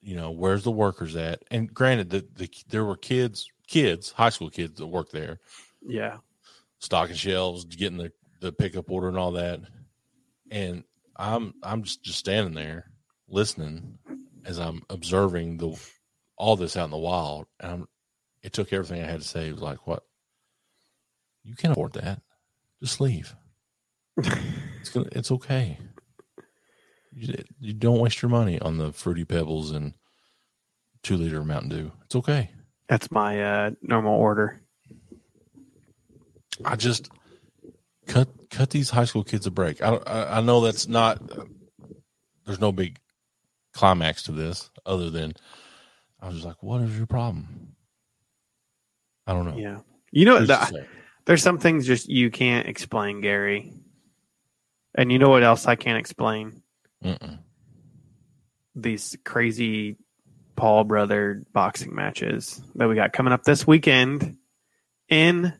[0.00, 1.42] You know, where's the workers at?
[1.50, 5.40] And granted, the, the there were kids, kids, high school kids that worked there,
[5.86, 6.18] Yeah.
[6.78, 9.60] stocking shelves, getting the, the pickup order and all that.
[10.50, 10.84] And
[11.16, 12.90] I'm I'm just, just standing there
[13.28, 13.98] listening
[14.48, 15.78] as I'm observing the
[16.36, 17.46] all this out in the wild.
[17.60, 17.88] And I'm,
[18.42, 19.48] it took everything I had to say.
[19.48, 20.02] It was like, what?
[21.44, 22.22] You can't afford that.
[22.82, 23.36] Just leave.
[24.80, 25.08] It's gonna.
[25.10, 25.76] It's okay.
[27.12, 29.92] You, you don't waste your money on the fruity pebbles and
[31.02, 31.92] two liter Mountain Dew.
[32.04, 32.52] It's okay.
[32.88, 34.62] That's my uh, normal order.
[36.64, 37.10] I just
[38.06, 39.82] cut cut these high school kids a break.
[39.82, 41.20] I I, I know that's not.
[42.46, 43.00] There's no big
[43.78, 45.34] climax to this other than
[46.20, 47.76] I was just like, what is your problem?
[49.26, 49.56] I don't know.
[49.56, 49.78] Yeah.
[50.10, 50.86] You know, the,
[51.26, 53.72] there's some things just you can't explain, Gary.
[54.96, 56.62] And you know what else I can't explain?
[57.04, 57.38] Mm-mm.
[58.74, 59.96] These crazy
[60.56, 64.38] Paul brother boxing matches that we got coming up this weekend
[65.08, 65.52] in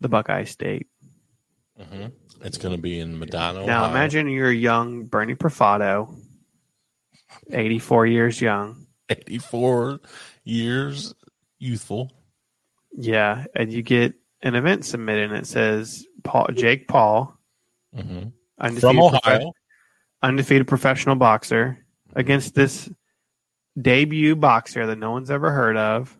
[0.00, 0.86] the Buckeye State.
[1.78, 2.06] hmm
[2.40, 3.66] It's going to be in Medina.
[3.66, 3.90] Now Ohio.
[3.90, 6.16] imagine you're a young Bernie Profato,
[7.52, 8.86] 84 years young.
[9.08, 10.00] 84
[10.44, 11.14] years,
[11.58, 12.12] youthful.
[12.92, 17.36] Yeah, and you get an event submitted and it says Paul Jake Paul,
[17.94, 18.28] hmm
[18.58, 19.52] undefeated From Ohio.
[20.22, 21.78] undefeated professional boxer
[22.14, 22.90] against this
[23.80, 26.16] debut boxer that no one's ever heard of,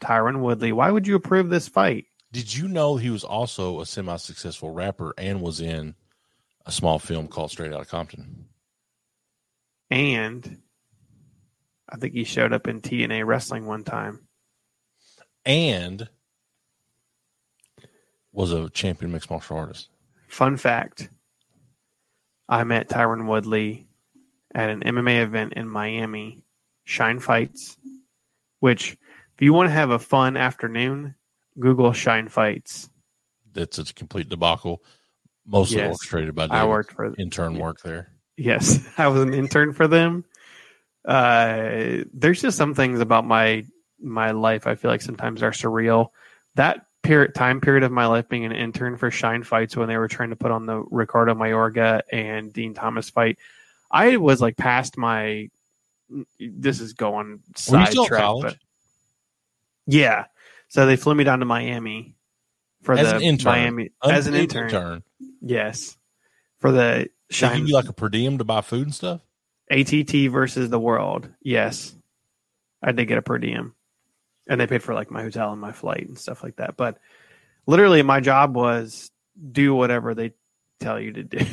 [0.00, 0.72] Tyron Woodley.
[0.72, 2.04] Why would you approve this fight?
[2.32, 5.94] Did you know he was also a semi successful rapper and was in
[6.66, 8.45] a small film called Straight Outta Compton?
[9.90, 10.58] And
[11.88, 14.26] I think he showed up in TNA wrestling one time.
[15.44, 16.08] And
[18.32, 19.88] was a champion mixed martial artist.
[20.28, 21.08] Fun fact
[22.48, 23.86] I met Tyron Woodley
[24.54, 26.44] at an MMA event in Miami,
[26.84, 27.76] Shine Fights,
[28.60, 28.92] which,
[29.34, 31.14] if you want to have a fun afternoon,
[31.58, 32.90] Google Shine Fights.
[33.52, 34.82] That's a complete debacle.
[35.46, 35.92] Mostly Yes.
[35.92, 38.12] orchestrated by I worked for intern work there.
[38.36, 40.24] Yes, I was an intern for them.
[41.04, 43.64] Uh, there's just some things about my
[44.00, 46.08] my life I feel like sometimes are surreal.
[46.54, 49.96] That period time period of my life being an intern for Shine Fights when they
[49.96, 53.38] were trying to put on the Ricardo Mayorga and Din Thomas fight,
[53.90, 55.48] I was like past my.
[56.38, 58.56] This is going Were you still in sidetrack, but
[59.86, 60.24] yeah.
[60.68, 62.14] So they flew me down to Miami
[62.82, 63.52] for As the an intern.
[63.52, 65.02] Miami as an Unpaid intern.
[65.40, 65.96] Yes,
[66.58, 69.20] for the They Shine give you like a per diem to buy food and stuff.
[69.70, 71.28] ATT versus the world.
[71.42, 71.94] Yes.
[72.82, 73.74] I did get a per diem.
[74.48, 76.76] And they paid for like my hotel and my flight and stuff like that.
[76.76, 76.98] But
[77.66, 79.10] literally my job was
[79.52, 80.34] do whatever they
[80.78, 81.44] tell you to do.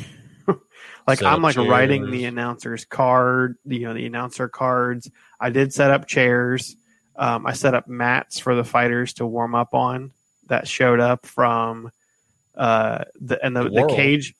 [1.08, 5.10] like Set I'm up like writing the announcer's card, you know, the announcer cards.
[5.40, 6.76] I did set up chairs.
[7.16, 10.12] Um, I set up mats for the fighters to warm up on
[10.46, 11.90] that showed up from
[12.56, 14.34] uh the and the, The the cage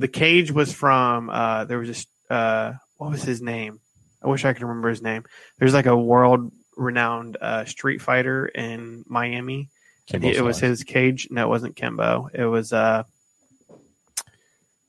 [0.00, 3.80] the cage was from uh there was just uh what was his name?
[4.22, 5.24] I wish I could remember his name.
[5.58, 9.68] There's like a world renowned uh, street fighter in Miami.
[10.12, 11.28] And he- it was his cage.
[11.30, 12.28] No, it wasn't Kimbo.
[12.32, 13.04] It was uh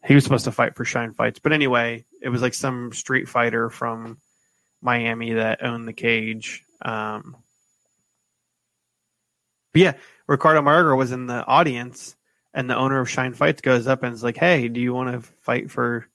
[0.06, 1.40] he was supposed to fight for Shine Fights.
[1.40, 4.18] But anyway, it was like some street fighter from
[4.82, 6.64] Miami that owned the cage.
[6.82, 7.36] Um
[9.74, 9.94] but yeah,
[10.28, 12.16] Ricardo Mayorga was in the audience
[12.54, 15.12] and the owner of Shine Fights goes up and is like, Hey, do you want
[15.12, 16.08] to fight for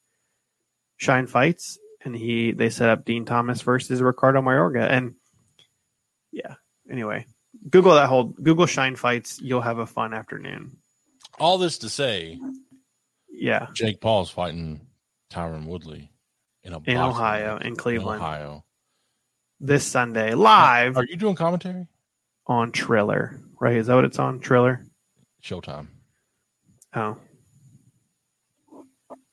[0.97, 1.79] Shine Fights?
[2.05, 4.89] And he they set up Din Thomas versus Ricardo Mayorga.
[4.91, 5.15] And
[6.33, 6.55] yeah,
[6.91, 7.27] anyway.
[7.71, 10.77] Google that whole Google Shine Fights, you'll have a fun afternoon.
[11.41, 12.39] All this to say,
[13.31, 13.69] Yeah.
[13.73, 14.87] Jake Paul's fighting
[15.33, 16.13] Tyron Woodley
[16.63, 18.21] in a In Ohio, in Cleveland.
[18.23, 18.65] Ohio.
[19.59, 21.89] This Sunday, live Are you doing commentary?
[22.47, 23.41] on Triller.
[23.59, 23.77] Right?
[23.77, 24.39] Is that what it's on?
[24.39, 24.85] Triller?
[25.43, 25.87] Showtime.
[26.97, 27.17] Oh,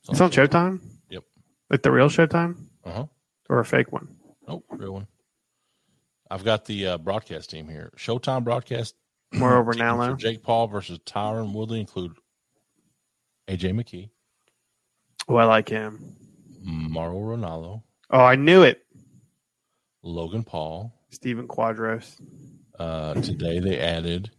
[0.09, 0.81] it's on Showtime.
[1.09, 1.23] Yep.
[1.69, 3.05] Like the real Showtime Uh huh.
[3.49, 4.15] or a fake one?
[4.47, 5.07] Oh, real one.
[6.29, 7.91] I've got the uh, broadcast team here.
[7.97, 8.95] Showtime broadcast.
[9.33, 10.15] Moreover, now for.
[10.17, 12.13] Jake Paul versus Tyron Woodley include
[13.47, 14.09] AJ McKee,
[15.27, 16.15] Oh, I like him.
[16.61, 18.81] Mauro Ranallo, Oh, I knew it.
[20.01, 20.93] Logan Paul.
[21.11, 22.15] Stephen Quadros,
[22.77, 24.31] Uh, today they added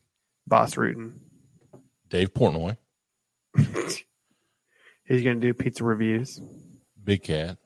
[0.47, 1.14] Bas Rutten.
[2.11, 2.77] Dave Portnoy,
[5.07, 6.41] He's going to do pizza reviews.
[7.03, 7.59] Big Cat,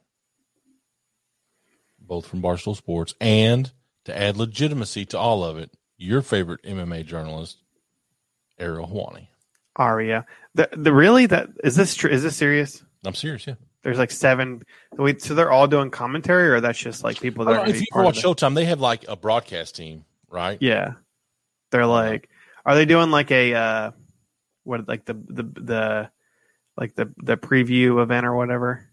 [2.01, 3.70] both from Barstool Sports, and
[4.05, 7.59] to add legitimacy to all of it, your favorite MMA journalist,
[8.59, 9.28] Ariel Helwani.
[9.76, 10.26] Aria.
[10.55, 12.82] The the really that is this tr- is this serious?
[13.05, 13.55] I'm serious, yeah.
[13.84, 14.62] There's like seven.
[14.97, 17.74] Wait, so they're all doing commentary, or that's just like people that are know, gonna
[17.74, 18.20] if you watch?
[18.20, 20.59] Showtime, they have like a broadcast team, right?
[20.61, 20.95] Yeah,
[21.70, 22.28] they're like,
[22.66, 23.91] are they doing like a uh,
[24.68, 26.10] what like the the the
[26.76, 28.88] like the the preview event or whatever?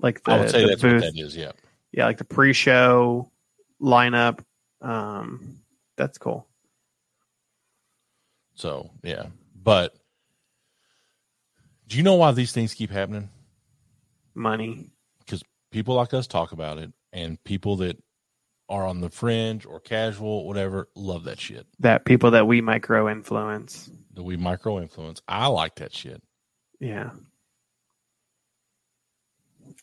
[0.00, 1.52] Like the, I would say the that's booth, what that is, yeah.
[1.92, 3.30] yeah, like the pre-show
[3.80, 4.40] lineup.
[4.82, 5.60] Um,
[5.96, 6.46] that's cool.
[8.54, 9.94] So yeah, but
[11.86, 13.30] do you know why these things keep happening?
[14.34, 14.90] Money.
[15.20, 18.02] Because people like us talk about it, and people that
[18.68, 21.66] are on the fringe or casual, whatever, love that shit.
[21.80, 23.90] That people that we micro influence.
[24.14, 25.20] That we micro influence.
[25.28, 26.22] I like that shit.
[26.80, 27.10] Yeah.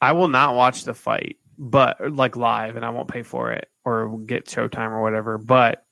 [0.01, 3.69] I will not watch the fight, but like live, and I won't pay for it
[3.85, 5.37] or get Showtime or whatever.
[5.37, 5.85] But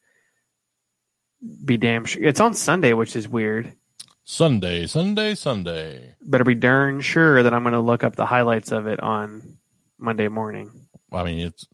[1.64, 3.74] be damn sure it's on Sunday, which is weird.
[4.24, 6.16] Sunday, Sunday, Sunday.
[6.22, 9.58] Better be darn sure that I'm going to look up the highlights of it on
[9.98, 10.72] Monday morning.
[11.12, 11.66] I mean, it's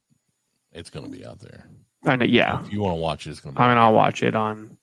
[0.75, 1.67] it's going to be out there.
[2.05, 2.61] I know, yeah.
[2.63, 3.63] If you want to watch it, it's going to be.
[3.63, 4.77] I mean, I'll watch it on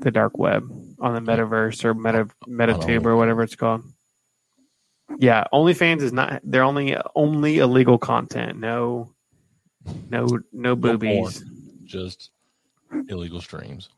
[0.00, 3.82] the dark web, on the metaverse or meta metatube or whatever it's called.
[5.18, 6.40] Yeah, OnlyFans is not.
[6.44, 8.58] They're only only illegal content.
[8.58, 9.12] No,
[10.10, 11.44] no, no boobies.
[11.84, 12.30] just
[13.08, 13.88] illegal streams.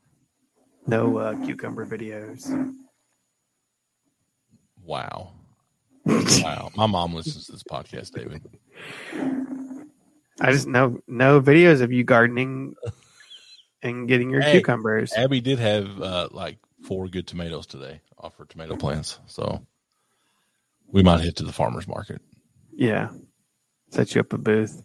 [0.87, 2.75] No uh, cucumber videos.
[4.83, 5.31] Wow.
[6.05, 6.69] Wow.
[6.75, 8.41] My mom listens to this podcast, David.
[10.39, 12.75] I just know no videos of you gardening
[13.81, 14.53] and getting your Hey.
[14.53, 15.13] cucumbers.
[15.13, 19.19] Abby did have uh, like four good tomatoes today off her tomato plants.
[19.27, 19.65] So
[20.91, 22.21] we might head to the farmer's market.
[22.73, 23.09] Yeah,
[23.89, 24.83] set you up a booth.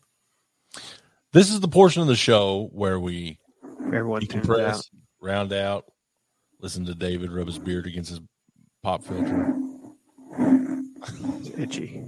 [1.32, 3.38] This is the portion of the show where we
[3.86, 4.56] Everyone tunes out.
[4.56, 4.90] decompress,
[5.20, 5.84] round out,
[6.60, 8.20] listen to David rub his beard against his
[8.82, 9.54] pop filter.
[10.38, 12.04] It's itchy.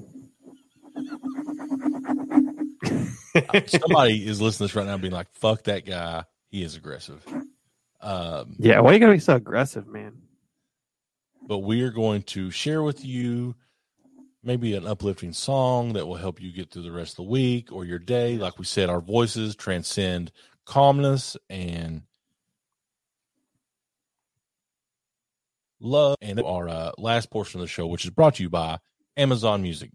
[3.66, 6.24] Somebody is listening to this right now being like, fuck that guy.
[6.48, 7.24] He is aggressive.
[8.00, 10.12] Um, yeah, why are you gotta be so aggressive, man?
[11.46, 13.54] but we are going to share with you
[14.42, 17.70] maybe an uplifting song that will help you get through the rest of the week
[17.72, 18.36] or your day.
[18.36, 20.32] Like we said, our voices transcend
[20.64, 22.02] calmness and
[25.80, 26.16] love.
[26.20, 28.78] And our uh, last portion of the show, which is brought to you by
[29.16, 29.90] Amazon Music.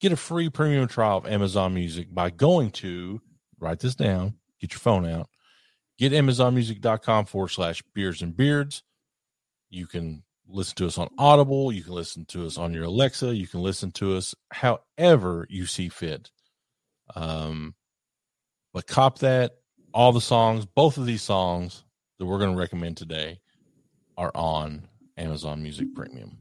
[0.00, 3.20] Get a free premium trial of Amazon Music by going to
[3.58, 5.28] write this down, get your phone out,
[5.98, 8.82] get amazonmusic.com forward slash beers and beards.
[9.70, 11.72] You can listen to us on Audible.
[11.72, 13.34] You can listen to us on your Alexa.
[13.34, 16.30] You can listen to us however you see fit.
[17.14, 17.74] Um,
[18.72, 19.56] but cop that.
[19.92, 21.84] All the songs, both of these songs
[22.18, 23.40] that we're going to recommend today
[24.16, 24.86] are on
[25.16, 26.38] Amazon Music Premium.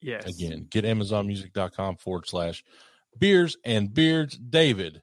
[0.00, 0.26] Yes.
[0.26, 2.64] Again, get amazonmusic.com forward slash
[3.18, 4.36] beers and beards.
[4.36, 5.02] David,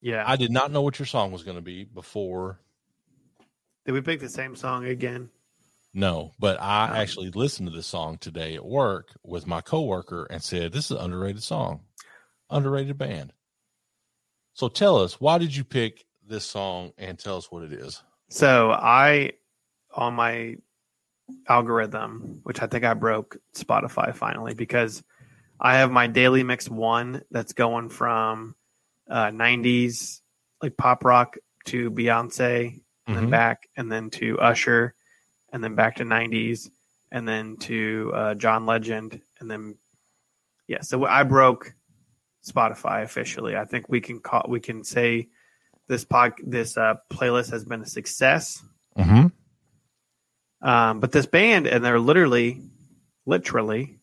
[0.00, 0.24] Yeah.
[0.26, 2.60] I did not know what your song was going to be before.
[3.86, 5.30] Did we pick the same song again?
[5.92, 6.94] No, but I Oh.
[6.94, 10.92] actually listened to this song today at work with my coworker and said, This is
[10.92, 11.84] an underrated song,
[12.50, 13.32] underrated band.
[14.54, 18.02] So tell us, why did you pick this song and tell us what it is?
[18.28, 19.32] So I
[19.94, 20.56] on my
[21.48, 25.02] algorithm, which I think I broke Spotify finally because
[25.60, 28.54] I have my daily mix one that's going from
[29.08, 30.20] uh, 90s
[30.62, 31.36] like pop rock
[31.66, 33.30] to Beyonce and then Mhm.
[33.30, 34.94] back and then to Usher
[35.52, 36.70] and then back to 90s
[37.12, 39.76] and then to uh, John Legend and then
[40.66, 41.74] yeah so I broke
[42.46, 45.28] Spotify officially I think we can call we can say
[45.86, 48.62] this pod this uh, playlist has been a success
[48.96, 49.32] Mhm.
[50.62, 52.62] um, but this band and they're literally
[53.26, 53.98] literally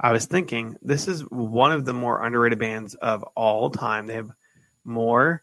[0.00, 4.14] I was thinking this is one of the more underrated bands of all time they
[4.14, 4.30] have
[4.84, 5.42] more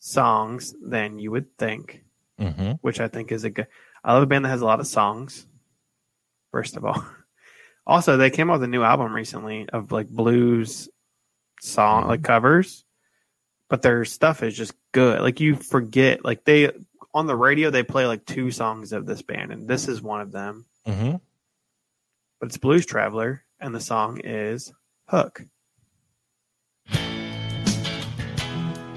[0.00, 2.02] songs than you would think
[2.40, 2.78] Mhm.
[2.80, 3.68] which I think is a good.
[4.02, 5.46] I love a band that has a lot of songs.
[6.50, 7.04] First of all,
[7.86, 10.88] also they came out with a new album recently of like blues
[11.60, 12.84] song like covers,
[13.68, 15.20] but their stuff is just good.
[15.20, 16.72] Like you forget, like they
[17.14, 20.20] on the radio they play like two songs of this band, and this is one
[20.20, 20.66] of them.
[20.86, 21.16] Mm-hmm.
[22.40, 24.72] But it's Blues Traveler, and the song is
[25.08, 25.42] Hook.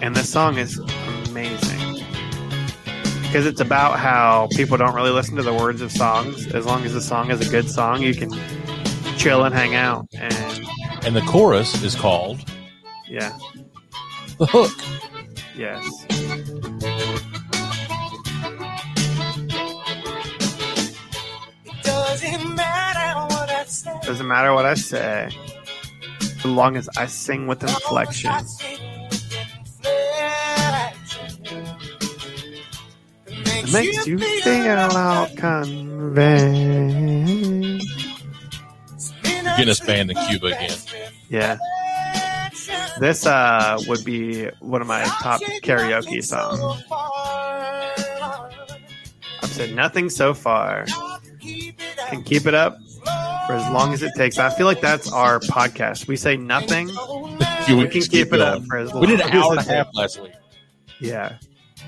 [0.01, 0.78] And this song is
[1.30, 1.80] amazing
[3.22, 6.47] because it's about how people don't really listen to the words of songs.
[6.53, 8.32] As long as the song is a good song, you can
[9.18, 10.07] chill and hang out.
[10.18, 10.34] And
[11.05, 12.39] And the chorus is called
[13.07, 13.38] yeah,
[14.39, 14.72] The Hook.
[15.55, 16.95] yes.
[24.06, 25.30] Doesn't matter what I say,
[26.22, 28.32] as long as I sing with inflection.
[33.28, 36.76] It makes you feel all convinced.
[39.58, 40.78] Guinness band in Cuba again.
[41.30, 41.58] Yeah.
[42.99, 46.62] This uh, would be one of my top karaoke songs.
[49.41, 50.86] I've said nothing so far.
[52.10, 52.78] Can keep it up
[53.46, 54.38] for as long as it takes.
[54.38, 56.08] I feel like that's our podcast.
[56.08, 56.89] We say nothing.
[57.68, 59.64] You We can keep it up for as long We did an hour and a
[59.64, 60.34] half last week.
[61.00, 61.38] Yeah.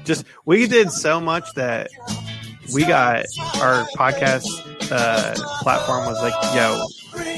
[0.04, 1.90] Just we did so much that
[2.74, 3.26] we got
[3.62, 4.46] our podcast
[4.92, 6.84] uh, platform was like, yo,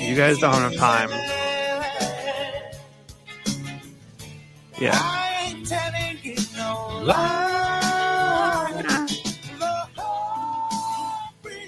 [0.08, 1.10] you guys don't have time.
[4.80, 4.98] Yeah.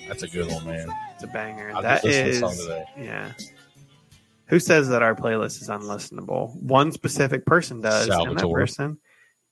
[0.08, 0.88] That's a good one, man.
[1.22, 1.72] It's a banger.
[1.74, 2.06] I'll That just
[2.42, 3.32] listen to the is, yeah.
[4.48, 6.60] Who says that our playlist is unlistenable?
[6.62, 8.98] One specific person does, and that person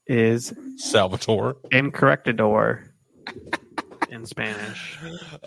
[0.08, 1.58] is Salvatore.
[1.72, 2.86] incorrectador
[4.10, 4.98] in Spanish.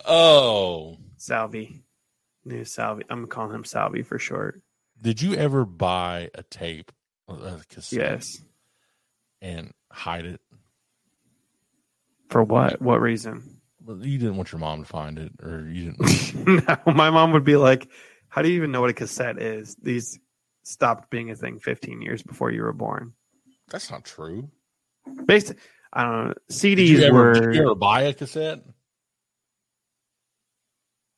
[0.05, 1.83] Oh, Salvi,
[2.45, 3.03] new Salvi.
[3.09, 4.61] I'm calling him Salvi for short.
[5.01, 6.91] did you ever buy a tape,
[7.27, 8.37] a cassette, Yes.
[9.41, 10.41] and hide it?
[12.29, 12.81] For what?
[12.81, 13.59] What reason?
[13.85, 16.67] Well, You didn't want your mom to find it, or you didn't.
[16.67, 17.89] no, my mom would be like,
[18.29, 19.75] "How do you even know what a cassette is?
[19.81, 20.19] These
[20.63, 23.13] stopped being a thing 15 years before you were born."
[23.69, 24.49] That's not true.
[25.25, 25.53] Based,
[25.91, 26.33] I don't know.
[26.33, 27.33] Did CDs you, ever, were.
[27.33, 28.63] did you ever buy a cassette?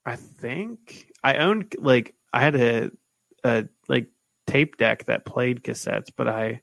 [0.05, 2.91] I think I owned like I had a
[3.43, 4.07] a like
[4.47, 6.61] tape deck that played cassettes, but I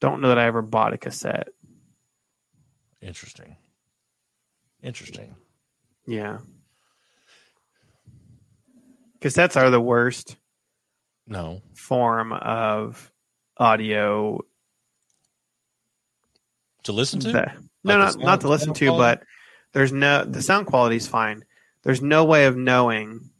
[0.00, 1.48] don't know that I ever bought a cassette.
[3.00, 3.56] Interesting.
[4.84, 5.34] Interesting.
[6.06, 6.38] Yeah.
[9.20, 10.36] Cassettes are the worst
[11.26, 13.10] No, form of
[13.56, 14.40] audio
[16.82, 17.32] to listen to.
[17.32, 19.20] that- no, Like the not sound- not to listen to, quality?
[19.20, 19.26] but
[19.72, 21.44] there's no the sound quality is fine.
[21.82, 23.30] There's no way of knowing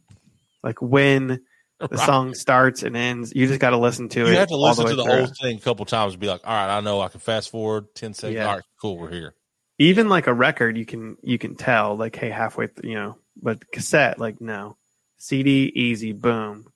[0.63, 1.27] like when
[1.79, 1.99] the Right.
[2.05, 3.33] song starts and ends.
[3.35, 4.31] You just got to listen to You it.
[4.31, 5.13] You have to listen way to the through.
[5.17, 7.51] whole thing a couple times and be like, all right, I know I can fast
[7.51, 8.35] forward 10 seconds.
[8.35, 8.47] Yeah.
[8.47, 9.35] All right, cool, we're here.
[9.79, 13.17] Even like a record you can you can tell like hey halfway th- you know
[13.41, 14.77] but cassette like no.
[15.17, 16.67] Cd easy boom.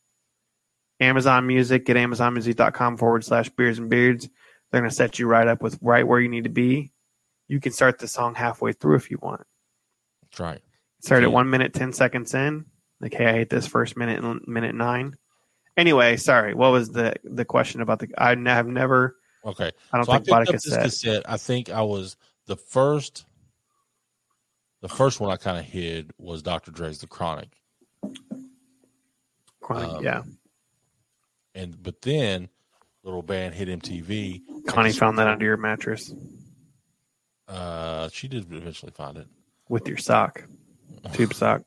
[0.99, 4.27] Amazon music get amazonmusic.com forward slash beers and beards.
[4.71, 6.91] They're going to set you right up with right where you need to be.
[7.47, 9.43] You can start the song halfway through if you want.
[10.23, 10.61] That's right.
[11.01, 12.65] start at one minute 10 seconds in.
[13.01, 15.15] Like hey i hate this first minute and minute nine.
[15.77, 16.53] Anyway sorry.
[16.53, 19.71] What was the the question about the i have never Okay.
[19.93, 20.83] i don't so I think picked bought up a this cassette.
[20.83, 21.23] cassette.
[21.29, 22.17] I think I was
[22.49, 23.25] the first.
[24.81, 26.71] The first one I kind of hid was Dr.
[26.71, 27.49] Dre's The Chronic,
[29.61, 30.21] Chronic, um, yeah
[31.53, 32.47] and but then
[33.03, 34.41] little band hit MTV.
[34.67, 36.13] connie found that under your mattress
[37.47, 39.27] Uh, she did eventually find it,
[39.67, 40.45] with your sock,
[41.13, 41.61] tube sock.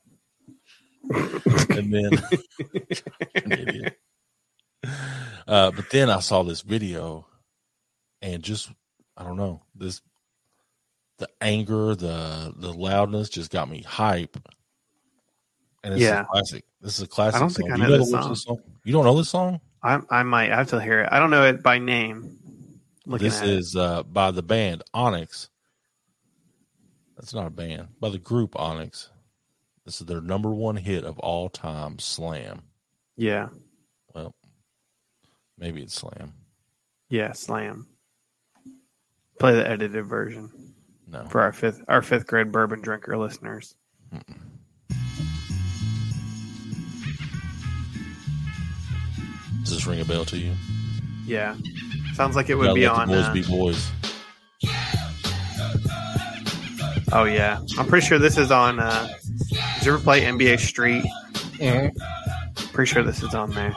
[1.71, 2.11] and then
[5.47, 7.27] Uh, but then I saw this video,
[8.23, 8.71] and just
[9.19, 10.01] I don't know this
[11.19, 14.37] the anger, the the loudness just got me hype.
[15.85, 16.23] And it's Yeah.
[16.23, 16.65] a classic.
[16.81, 17.37] This is a classic.
[17.37, 17.81] I don't think song.
[17.81, 18.59] I You know this the song?
[18.85, 19.61] You don't know this song?
[19.83, 21.09] I, I might I have to hear it.
[21.11, 22.39] I don't know it by name.
[23.07, 25.51] This is uh, by the band Onyx.
[27.17, 27.89] That's not a band.
[28.01, 29.11] By the group Onyx.
[29.85, 32.63] This is their number one hit of all time, Slam.
[33.17, 33.49] yeah,
[34.15, 34.33] Well,
[35.59, 36.33] maybe it's Slam.
[37.11, 37.89] yeah, slam.
[39.41, 40.72] Play the edited version
[41.13, 41.27] No.
[41.27, 43.77] for our fifth our fifth grade bourbon drinker listeners.
[49.61, 50.55] Does this ring a bell to you?
[51.27, 51.57] Yeah,
[52.15, 53.09] sounds like it would be on.
[53.09, 53.91] boys uh, be boys.
[57.13, 59.09] oh yeah, I'm pretty sure this is on uh,
[59.79, 61.05] Did you ever play NBA Street?
[62.73, 63.77] Pretty sure this is on there.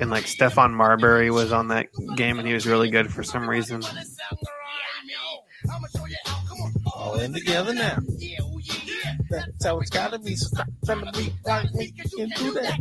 [0.00, 3.48] And like Stefan Marbury was on that game, and he was really good for some
[3.48, 3.82] reason.
[6.94, 7.98] All in together now.
[9.28, 10.34] That's how it's gotta be.
[10.36, 11.92] So stop trying to be like me.
[11.96, 12.80] You can do that.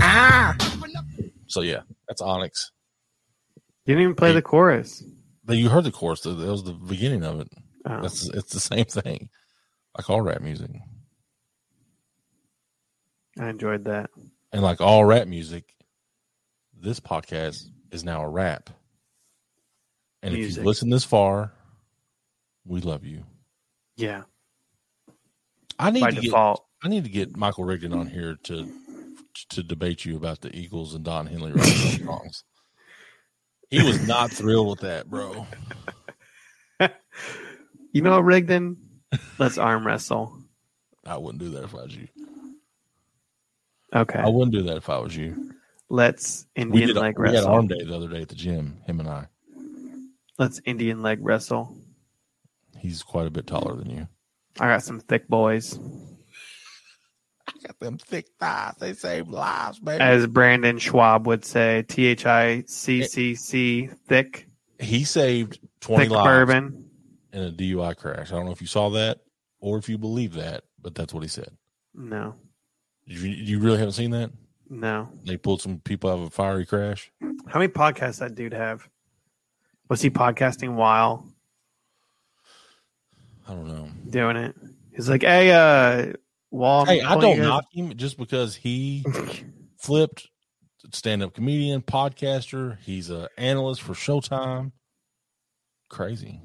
[0.00, 0.56] Ah.
[1.48, 2.70] So yeah, that's Onyx.
[3.84, 5.02] You didn't even play the chorus.
[5.48, 6.20] You heard the chorus.
[6.22, 7.48] That was the beginning of it.
[7.84, 8.02] Oh.
[8.02, 9.28] That's it's the same thing.
[9.96, 10.70] Like all rap music,
[13.38, 14.10] I enjoyed that.
[14.52, 15.64] and like all rap music,
[16.78, 18.70] this podcast is now a rap.
[20.22, 20.62] And if Music.
[20.62, 21.52] you listen this far,
[22.64, 23.22] we love you.
[23.96, 24.22] Yeah,
[25.78, 26.34] I need by to get.
[26.34, 28.68] I need to get Michael Rigdon on here to
[29.50, 31.52] to debate you about the Eagles and Don Henley
[32.04, 32.44] songs.
[33.70, 35.46] He was not thrilled with that, bro.
[37.96, 38.76] You know, Rigdon,
[39.38, 40.36] let's arm wrestle.
[41.06, 42.08] I wouldn't do that if I was you.
[43.94, 45.54] Okay, I wouldn't do that if I was you.
[45.88, 48.82] let's We Indian did leg we had arm day the other day at the gym.
[48.86, 49.28] Him and I.
[50.38, 51.74] Let's Indian leg wrestle.
[52.78, 54.06] He's quite a bit taller than you.
[54.60, 55.80] I got some thick boys.
[57.62, 58.74] I got them thick thighs.
[58.78, 60.00] They save lives, baby.
[60.02, 64.48] As Brandon Schwab would say, T H I C C C, thick,
[64.78, 66.90] he saved twenty thick lives bourbon.
[67.32, 68.30] in a DUI crash.
[68.32, 69.20] I don't know if you saw that
[69.60, 71.50] or if you believe that, but that's what he said.
[71.94, 72.34] No,
[73.06, 74.30] You, you really haven't seen that?
[74.68, 75.08] no.
[75.24, 77.10] They pulled some people out of a fiery crash.
[77.48, 78.86] How many podcasts that dude have?
[79.88, 81.24] Was he podcasting while
[83.48, 83.88] I don't know.
[84.10, 84.54] doing it?
[84.94, 86.12] He's like, hey, uh,
[86.50, 86.82] Wall.
[86.82, 89.04] I'm Hey, I don't you knock him just because he
[89.78, 90.28] flipped
[90.92, 92.78] stand up comedian, podcaster.
[92.82, 94.72] He's a analyst for Showtime.
[95.88, 96.40] Crazy.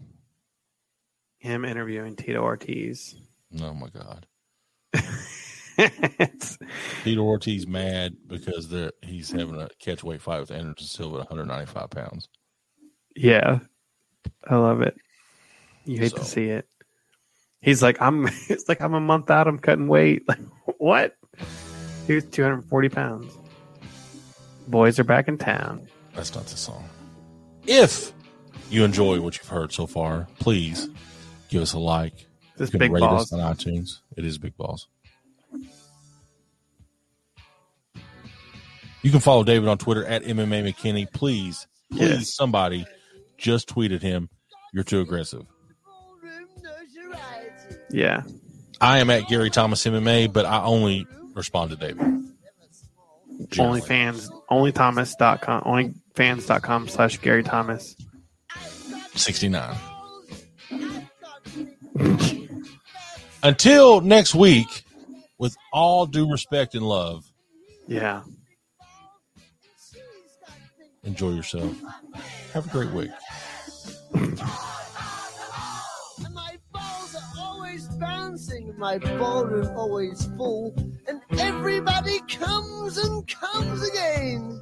[1.38, 3.16] him interviewing Tito Ortiz.
[3.62, 4.26] Oh my God.
[5.78, 6.58] It's-
[7.04, 8.72] Peter Ortiz mad because
[9.02, 12.30] he's having a catch weight fight with Anderson Silva at 195 pounds.
[13.16, 13.60] yeah,
[14.47, 14.95] I love it.
[15.86, 16.68] You hate to see it.
[17.62, 18.28] He's like, I'm.
[18.49, 19.47] It's like I'm a month out.
[19.47, 20.24] I'm cutting weight.
[20.28, 20.39] Like
[20.78, 21.16] what?
[22.07, 23.34] He was 240 pounds.
[24.68, 25.88] Boys are back in town.
[26.16, 26.84] That's not the song.
[27.68, 28.12] If
[28.70, 30.89] you enjoy what you've heard so far, please
[31.49, 32.14] give us a like.
[32.57, 33.32] This You can big rate balls.
[33.32, 33.99] us on iTunes.
[34.18, 34.88] It is Big Balls.
[39.03, 41.12] You can follow David on Twitter at MMA McKinney.
[41.12, 42.34] Please, please, Yes.
[42.36, 42.86] somebody
[43.38, 44.30] just tweeted him.
[44.74, 45.45] You're too aggressive.
[47.92, 48.24] Yeah.
[48.80, 51.06] I am at Gary Thomas MMA, but I only
[51.36, 52.24] respond to David.
[53.49, 53.82] Generally.
[53.82, 57.95] OnlyFans, onlythomas.com, onlyfans.com slash Gary Thomas.
[59.15, 59.76] 69.
[63.44, 64.84] Until next week,
[65.38, 67.26] with all due respect and love,
[67.88, 68.22] Yeah.
[71.03, 71.76] enjoy yourself.
[72.53, 73.11] Have a great week.
[78.02, 80.73] Bouncing, my ballroom always full,
[81.07, 84.60] and everybody comes and comes again.